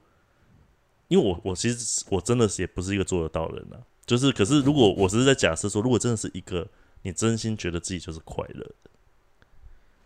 [1.07, 6.67] 因为我我其实我真的是也不是一个做得到的人啊，就是可是如果我只是在假设说，如果真的是一个
[7.01, 8.71] 你真心觉得自己就是快乐，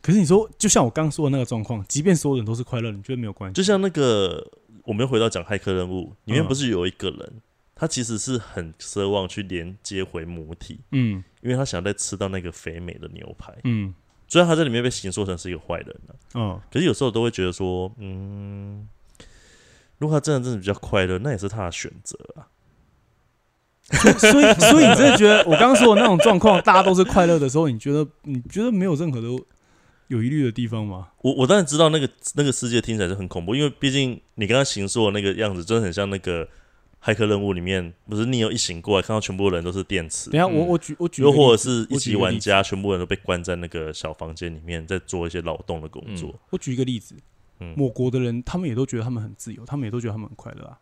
[0.01, 3.53] 可是你说，就像我刚刚说的那个状况，即便所有人都是快乐，你觉得没有关系？
[3.53, 4.49] 就像那个
[4.83, 7.41] 我们又回到讲骇客任务里面，嗯不是有一个人，
[7.75, 13.53] 他其实是很奢望去连接回母体，嗯因为他想再吃到那个肥美的牛排。
[13.63, 13.93] 嗯
[14.27, 18.87] 虽然他在里面被形塑成是一个坏人了、嗯，可是有时候都会觉得说，嗯，
[19.99, 22.47] 如果他真的真的比较快乐，那也是他的选择啊。
[24.17, 29.27] 所以所以你真的觉得我刚刚说的那种状况，大家都是快乐的时候，你觉得你觉得没有任何的
[30.13, 31.09] 有疑虑的地方吗？
[31.21, 36.47] 我我当然知道那个那个世界听起来是很恐怖，因为毕竟你刚刚形塑的那个样子，真的很像那个
[37.03, 46.33] 骇客任务里面，不是 Neo 一醒过来看到全部人都是电池等，下我嗯我举我举又或者是一级玩家，全部人都被关在那个小房间里面，在做一些劳动的工作。
[46.51, 47.15] 我举一个例子，
[47.59, 50.77] 嗯某国的人他们也都觉得他们很自由，他们也都觉得他们很快乐啊。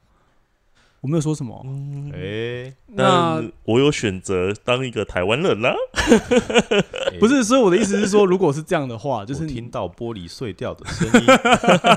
[1.02, 2.12] 我没有说什么，嗯。
[2.14, 5.74] 哎、那我有选择当一个台湾人啦。
[7.20, 11.26] 不是，所以我的意思是说，如果是这样的话，就就是听到玻璃碎掉的声音，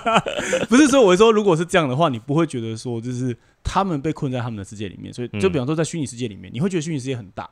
[0.69, 7.45] 不是说我是说，如果是这样的话，你不会觉得说，就是他们被困在他们的世界里面，所以就嗯比方说在虚拟世界里面，你会觉得虚拟世界很大，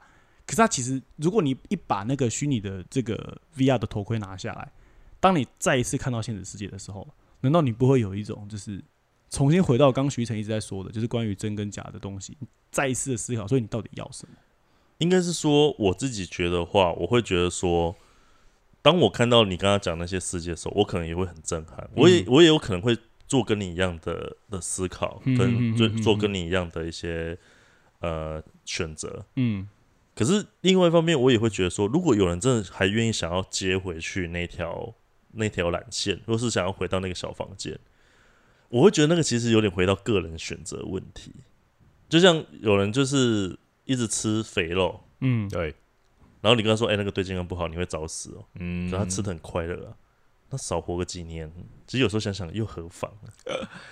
[0.47, 4.73] 可是它其实，如果你一把那个虚拟的这个 VR 的头盔拿下来，
[5.21, 7.07] 当你再一次看到现实世界的时候，
[7.41, 8.83] 难道你不会有一种就是
[9.33, 12.37] 重新回到刚刚徐晨一直在说的，就是关于真跟假的东西，
[12.71, 14.35] 再一次的思考，所以你到底要什么？
[14.99, 17.97] 应该是说我自己觉得话，我会觉得说，
[18.83, 27.37] 当我看到你刚刚讲那些世界的时候，我可能也会很震撼，我也我也有可能会做跟你一样的的思考，跟做做跟你一样的一些
[28.01, 29.25] 呃选择。
[29.37, 29.67] 嗯
[30.15, 34.95] 可是另外一方面，我也会觉得说，如果有人真的还愿意想要接回去那条
[35.33, 37.77] 那条缆线，或是想要回到那个小房间，
[38.73, 41.31] 我会觉得那个其实有点回到个人选择问题。
[42.09, 45.75] 就像有人就是一直吃肥肉，嗯，对，
[46.41, 49.93] 然后你跟他说：“哎、那个对健康不好，你会早死哦。”嗯，可他吃的很快乐啊，
[50.49, 51.53] 那少活个几年，
[51.87, 53.31] 其实有时候想想又何妨呢？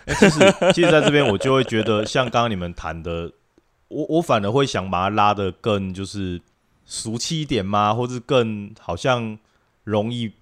[0.18, 0.38] 其实，
[0.72, 3.32] 其实在这边我就会觉得，像刚刚你们谈的，
[3.88, 6.40] 我我反而会想把它拉的更就是
[6.86, 7.92] 俗气一点吗？
[7.92, 9.38] 或是更好像
[9.84, 10.32] 容易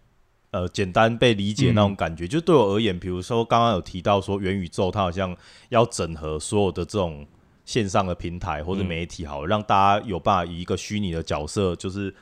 [0.51, 2.27] 呃简单被理解那种感觉。
[2.27, 5.37] 就对我而言，比如说刚刚有提到说元宇宙，它好像
[5.69, 7.27] 要整合所有的这种
[7.65, 12.15] 线上的平台或者媒体，好了，让大家有办法以一个虚拟的角色，就是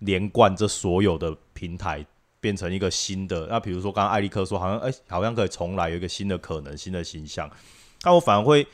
[0.00, 2.04] 连贯这所有的平台。
[2.38, 7.50] 变成一个新的，那比如说刚刚艾利克说，好像哎、好像可以重来，有一个新的可能、新的形象。
[8.04, 8.64] 那我反而会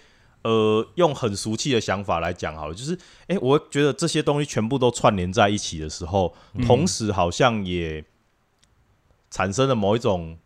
[0.42, 2.98] 呃用很俗气的想法来讲好了，就是
[3.28, 6.34] 哎、我觉得这些东西全部都串联在一起的时候，
[6.66, 8.04] 同时好像也
[9.32, 10.38] 产生了某一种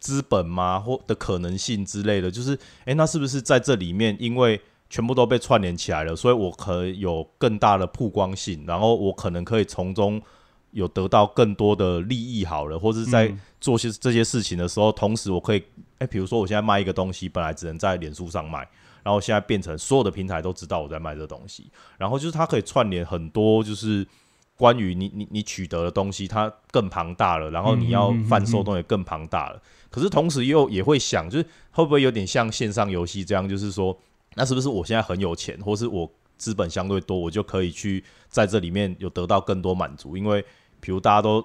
[0.00, 0.80] 资本吗？
[0.80, 4.60] 或的可能性之类的，就是哎、那是不是在这里面因为
[4.90, 10.20] 全部都被串联起来了，所以我可以有更大的曝光性，然后我可能可以从中
[10.72, 13.40] 有得到更多的利益好了，或者是在嗯。
[13.62, 15.62] 做些这些事情的时候，同时我可以，
[15.98, 18.68] 哎、比如说我现在卖一个东西，本来只能在脸书上卖，
[19.04, 24.04] 然后现在变成所有的平台都知道我在卖这东西，然后就是它可以串联很多，就是
[24.62, 29.60] 关于你你你取得的东西，它更庞大了，然后你要贩售东西更庞大了。
[29.90, 33.98] 可是同时又也会想，就是会不会有点像线上游戏这样，就是说，
[34.36, 40.16] 那是不是我现在很有钱，或是我资本相对多，我就可以去在这里面有得到更多满足？
[40.16, 40.40] 因为
[40.78, 41.44] 比如大家都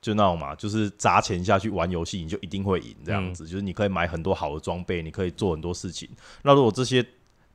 [0.00, 3.46] 就那种嘛，就是砸钱下去玩游戏，你就一定会赢这样子。
[3.46, 6.08] 就是你可以买很多好的装备，你可以做很多事情。
[6.44, 7.04] 那如果这些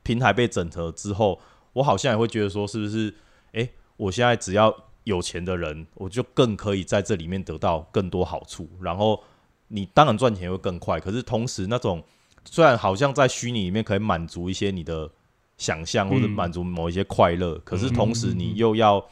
[0.04, 1.40] 平台被整合之后，
[1.72, 3.12] 我好像也会觉得说，是不是？
[3.54, 4.72] 诶，我现在只要
[5.04, 8.68] 有钱的人，我就更可以在这里面得到更多好处。
[8.80, 9.22] 然后
[9.68, 12.02] 你当然赚钱会更快，可是同时那种
[12.44, 15.10] 虽然好像在虚拟里面可以满足一些你的
[15.56, 19.04] 想象或者嗯满足某一些快乐，可是同时你又要。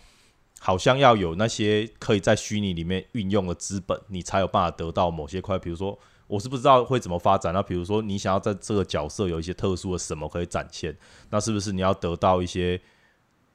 [0.61, 5.57] 好像要有那些可以在虚拟里面运用的资本，你才有办法得到某些快。
[5.57, 7.55] 比如说，我是不知道会怎么发展。
[7.55, 10.99] 那比如说，你想要在这个角色有一些特殊的什么可以展现，
[11.30, 12.80] 那是不是你要得到一些？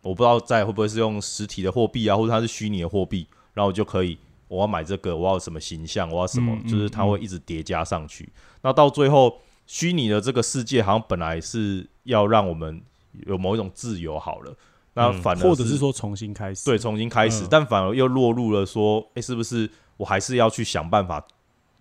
[0.04, 3.26] 我不知道在会不会是用实体的货币啊，或者它是虚拟的货币，
[3.56, 4.16] 然后我就可以
[4.47, 8.30] 我要买这个，我要什么形象，我要什么，嗯嗯就是它会一直叠加上去。
[8.62, 12.82] 那到最后，虚拟的这个世界好像本来是要让我们
[13.26, 14.56] 有某一种自由好了，
[14.93, 21.26] 那嗯反而或者是说重新开始，对重新开始，嗯但反而又落入了说，诶，是不是我还是要去想办法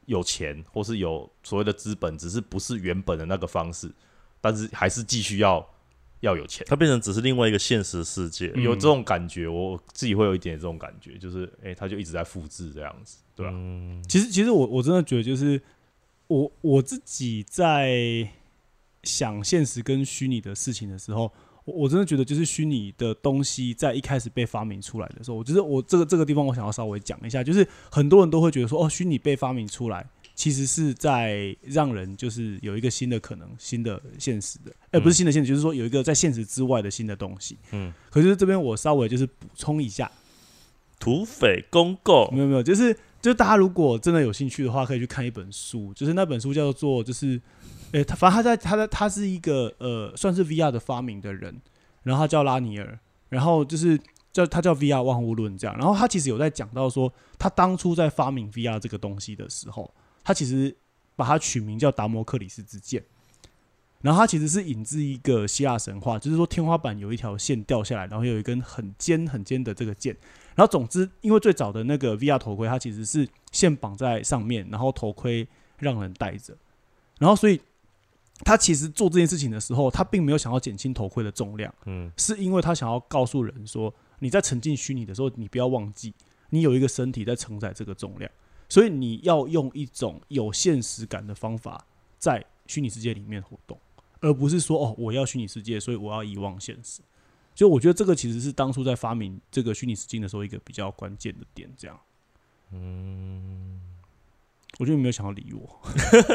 [0.07, 3.91] 有钱，或是有所谓的资本，只是不是原本的那个方式，
[4.41, 5.67] 但是还是继续要
[6.23, 6.67] 要有钱。
[6.69, 8.51] 它变成只是另外一个现实世界。
[8.57, 15.61] 嗯有这种感觉，我自己会有一点这种感觉，就是诶，他就一直在复制这样子，对吧、嗯，其实，其实我我真的觉得，就是
[16.27, 18.29] 我我自己在
[19.03, 21.31] 想现实跟虚拟的事情的时候，
[21.65, 30.07] 我我真的觉得，就是虚拟的东西在一开始被发明出来的时候，我觉得我这个这个地方我想要稍微讲一下，就是很多人都会觉得说，哦，虚拟被发明出来，
[30.43, 37.57] 其实是在让人就是有一个新的可能、新的现实的，哎，不是新的现实，就是说有一个在现实之外的新的东西。
[37.71, 40.11] 嗯，可是这边我稍微就是补充一下，
[40.99, 42.29] 土匪公购。
[42.33, 47.41] 没有没有，就是就是大家如果真的有兴趣的话，可以去看一本书，就是那本书叫做就是，
[47.93, 51.55] 诶、他反正他在他在他是一个呃算是 VR 的发明的人，
[52.03, 53.97] 然后他叫拉尼尔，然后就是
[54.33, 59.89] 叫他叫 VR 万物论这样，然后他其实有在讲到说，他当初在发明 VR 这个东西的时候，
[60.25, 60.75] 他其实
[61.17, 63.03] 把它取名叫达摩克里斯之剑。
[64.01, 70.13] 然后它其实是引自一个希腊神话，就是说天花板有一条线掉下来，然后有一根很尖很尖的这个剑，
[70.57, 75.47] 然后总之，因为最早的那个 VR 头盔，它其实是线绑在上面，然后头盔
[75.79, 76.53] 让人戴着，
[77.21, 77.61] 然后所以
[78.45, 82.11] 他其实做这件事情的时候，他并没有想要减轻头盔的重量，嗯。
[82.17, 86.13] 是因为他想要告诉人说，你在沉浸虚拟的时候，你不要忘记，
[86.51, 88.29] 你有一个身体在承载这个重量，
[88.73, 91.85] 所以你要用一种有现实感的方法
[92.19, 93.79] 在虚拟世界里面活动，
[94.21, 97.03] 而不是说哦，我要虚拟世界，所以我要遗忘现实。
[97.55, 102.01] 所以我觉得这个其实是当初在发明这个虚拟实境的时候一个比较关键的点，这样。
[102.71, 103.79] 嗯，
[104.79, 105.81] 我觉得你没有想要理我，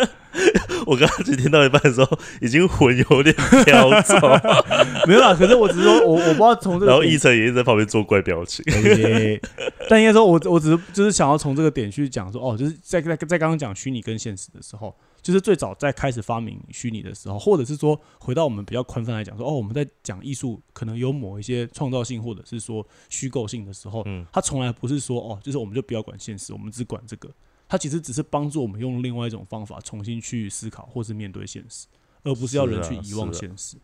[0.86, 3.36] 我刚刚只听到一半的时候，已经魂有点
[3.66, 4.16] 飘走，
[5.08, 5.34] 没有啦。
[5.34, 8.64] 可是我只是说我我不知道从这个然后一晨也一直在旁边做怪表情。
[8.72, 9.42] 欸
[9.90, 27.30] 但应该说我，我只是就是想要从这个点去讲说，哦，就是在在在刚刚讲虚拟跟现实的时候，就是最早在开始发明虚拟的时候，或者是说回到我们比较宽泛来讲说，哦，我们在讲艺术可能有某一些创造性或者是说虚构性的时候，嗯它从来不是说哦，就是我们就不要管现实，我们只管这个，
[27.68, 31.88] 它其实只是帮助我们用另外一种方法重新去思考或是面对现实，
[32.24, 33.78] 而不是要人去遗忘现实。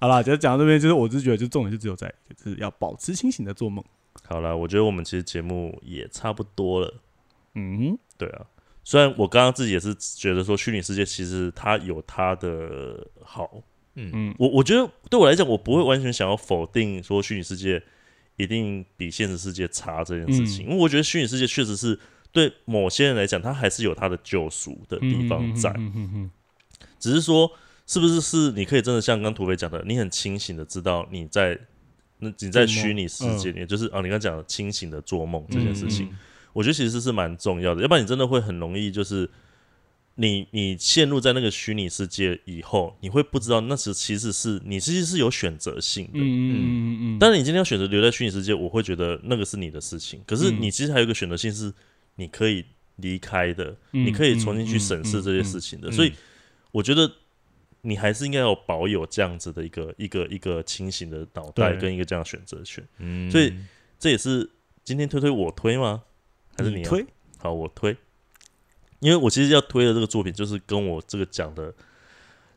[0.00, 3.82] 好啦，就讲到这边，就是我只是觉得，就重点就只有在就是要保持清醒的做梦。
[4.24, 6.94] 好啦，我觉得我们其实节目也差不多了。
[7.54, 8.46] 嗯，对啊，
[8.82, 13.62] 虽然我刚刚自己也是觉得说虚拟世界其实它有它的好，
[13.94, 17.82] 嗯嗯我我觉得对我来讲，我不会完全想要否定说虚拟世界
[18.36, 21.98] 一定比现实世界差这件事情，因为我觉得虚拟世界确实是
[22.34, 25.74] 对某些人来讲，他还是有他的救赎的地方在，
[27.00, 27.50] 只是说
[27.86, 31.58] 是不是是你可以真的像刚土匪讲的，你很清醒的知道你在
[32.18, 36.14] 那你在虚拟世界里，就是啊，你刚刚讲的清醒的做梦这嗯件事情，
[36.52, 39.30] 我觉得其实是蛮重要的，要不然你真的会很容易就是。
[40.16, 50.20] 你你陷入在那个虚拟世界以后，你会不知道那时其实是你其实是有选择性的，嗯嗯嗯嗯，但是你今天要选择留在虚拟世界，我会觉得那个是你的事情。
[50.24, 50.58] 可是嗯。
[50.60, 51.74] 你其实还有一个选择性是，
[52.16, 52.64] 你可以
[52.96, 55.88] 离开的，嗯你可以重新去审视这些事情的。
[55.88, 56.12] 嗯所以
[56.72, 57.10] 我觉得
[57.82, 62.86] 你还是应该要保有这样子的一个一个一个清醒的脑袋跟一个这样的选择权。
[62.98, 63.52] 嗯所以
[63.98, 64.50] 这也是
[64.82, 66.02] 今天推推我推吗？
[66.56, 66.88] 还是你要？
[66.88, 67.04] 推？
[67.38, 67.96] 好，我推。
[69.00, 71.74] 因为我其实要推的这个作品，就是跟我这个讲的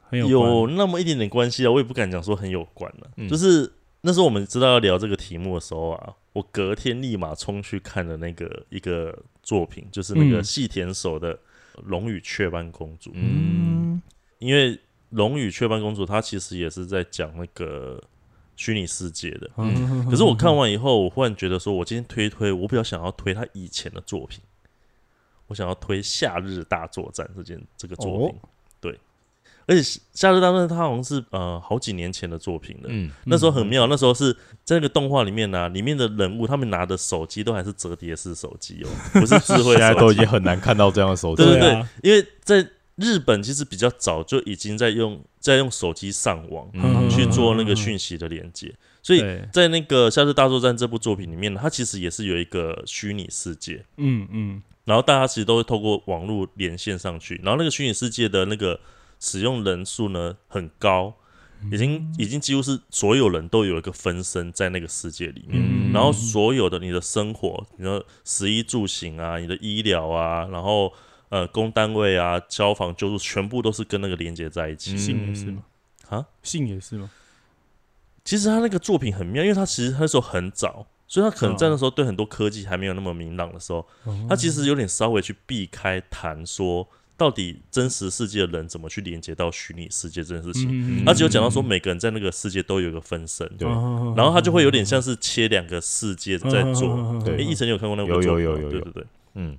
[0.04, 3.70] 很有有那么一点点关系啊，我也不敢讲说很有关了、嗯就是
[4.08, 11.36] 那时候我们知道要聊这个题目的时候啊，我隔天立马冲去看了那个一个作品，就是那个嗯细田守的
[11.84, 13.12] 《龙与雀斑公主》。
[13.16, 14.02] 嗯
[14.40, 14.74] 因为
[15.10, 18.02] 《龙与雀斑公主》它其实也是在讲那个
[18.56, 19.52] 虚拟世界的。
[19.58, 24.40] 嗯可是我看完以后，我忽然觉得说，我今天推一推，我比较想要推他以前的作品，
[25.48, 28.40] 我想要推《夏日大作战》这件这个作品。
[29.68, 29.82] 而且
[30.14, 32.88] 《夏日大作战》它好像是呃好几年前的作品了。
[32.88, 38.90] 嗯那时候很妙，那时候是在那个动画里面呢、里面的人物他们拿的手机都还是折叠式手机哦，
[39.20, 40.26] 不是智慧 现在都已经。
[40.28, 49.22] 很难看到这样的手机对，对对对啊，因为在日本其实比较早就已经在用在用手机上网嗯去做那个讯息的连接，所以
[49.54, 54.62] 在那个《夏日大作战》这部作品里面呢，它其实也是有一个虚拟世界，嗯嗯。
[54.84, 58.80] 然后大家其实都会透过网络连线上去，然后那个虚拟世界的那个
[59.20, 61.14] 使用人数呢很高，
[61.72, 65.92] 已经已经几乎是所有人都有一个分身在那个世界里面，嗯。
[65.94, 70.94] 然后所有的你的生活，你的食衣住行啊，你的医疗啊，然后
[71.30, 74.94] 呃公单位啊、消防救助，全部都是跟那个连接在一起。
[74.94, 74.98] 嗯。
[74.98, 75.64] 性也是吗？
[76.10, 77.10] 啊，性也是吗？
[78.24, 83.88] 其实他那个作品很妙，因为他其实他那时候很早，所以他可能在那时候对很多科技还没有那么明朗的时候，
[84.28, 86.86] 他其实有点稍微去避开谈说
[87.18, 90.70] 到底真实世界的人怎么去连接到虚拟世界这件事情。
[90.70, 93.68] 嗯他只有讲到说每个人在那个世界都有一个分身，对。
[93.68, 96.94] 哦然后他就会有点像是切两个世界在做。
[96.94, 98.52] 嗯对诶，奕晨，有看过那部有作品吗？
[98.52, 98.64] 有有有。
[98.64, 99.04] 有对对对。
[99.34, 99.58] 嗯。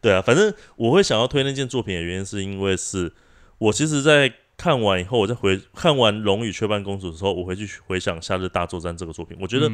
[0.00, 3.12] 对啊，反正我会想要推那件作品的原因，是因为是
[3.58, 9.70] 我其实，在看完以后，我在回看完《龙与雀斑公主》的时候，我回去回想《夏日大作战》这个作品，我觉得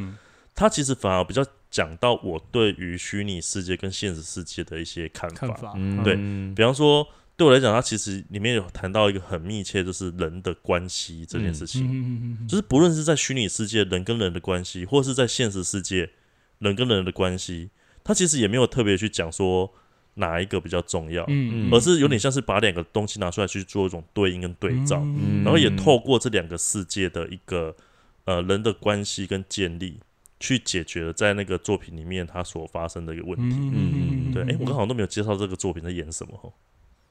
[0.59, 5.37] 嗯它其实反而比较讲到我对于虚拟世界跟现实世界的一些看法。
[5.37, 6.53] 看法，嗯，对嗯。
[6.55, 7.07] 比方说，
[7.37, 11.87] 对我来讲，它其实里面有谈到一个很密切，就是人的关系这件事情。
[11.87, 16.11] 嗯嗯嗯就是不论是在虚拟世界人跟人的关系，或是在现实世界
[16.59, 17.71] 人跟人的关系，
[18.03, 19.73] 它其实也没有特别去讲说
[20.15, 25.45] 哪一个比较重要，嗯而是有点像是把两个东西拿出来去做一种对应跟对照，嗯。
[25.45, 27.77] 然后也透过这两个世界的一个
[28.25, 30.01] 呃人的关系跟建立，
[30.41, 33.57] 去解决了在那个作品里面它所发生的一个问题。
[33.57, 36.53] 嗯嗯对，哎、我刚好都没有介绍这个作品在演什么哦。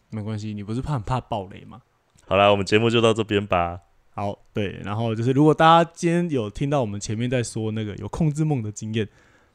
[0.09, 1.81] 没关系，你不是怕很怕暴雷吗？
[2.25, 3.81] 好啦，我们节目就到这边吧。
[4.13, 9.07] 好，对，然后就是如果大家今天有听到我们前面在说那个有控制梦的经验，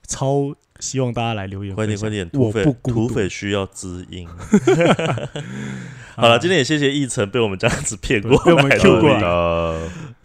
[0.07, 4.29] 超希望大家来留言快点快点，土匪土匪需要知音。
[6.15, 9.21] 好了，今天也谢谢奕晨被我们这样子骗过 被我们来 Q 过来，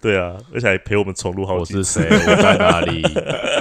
[0.02, 2.02] 对啊，而且还陪我们重录好几次。
[2.02, 2.10] 我是谁？
[2.10, 3.02] 我在哪里？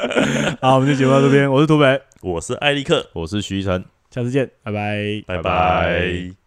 [0.60, 3.84] 好，我们就节目到这边，我是土匪，我是艾利克，我是徐晨。
[4.10, 5.22] 下次见，拜拜。
[5.26, 6.45] 拜拜拜拜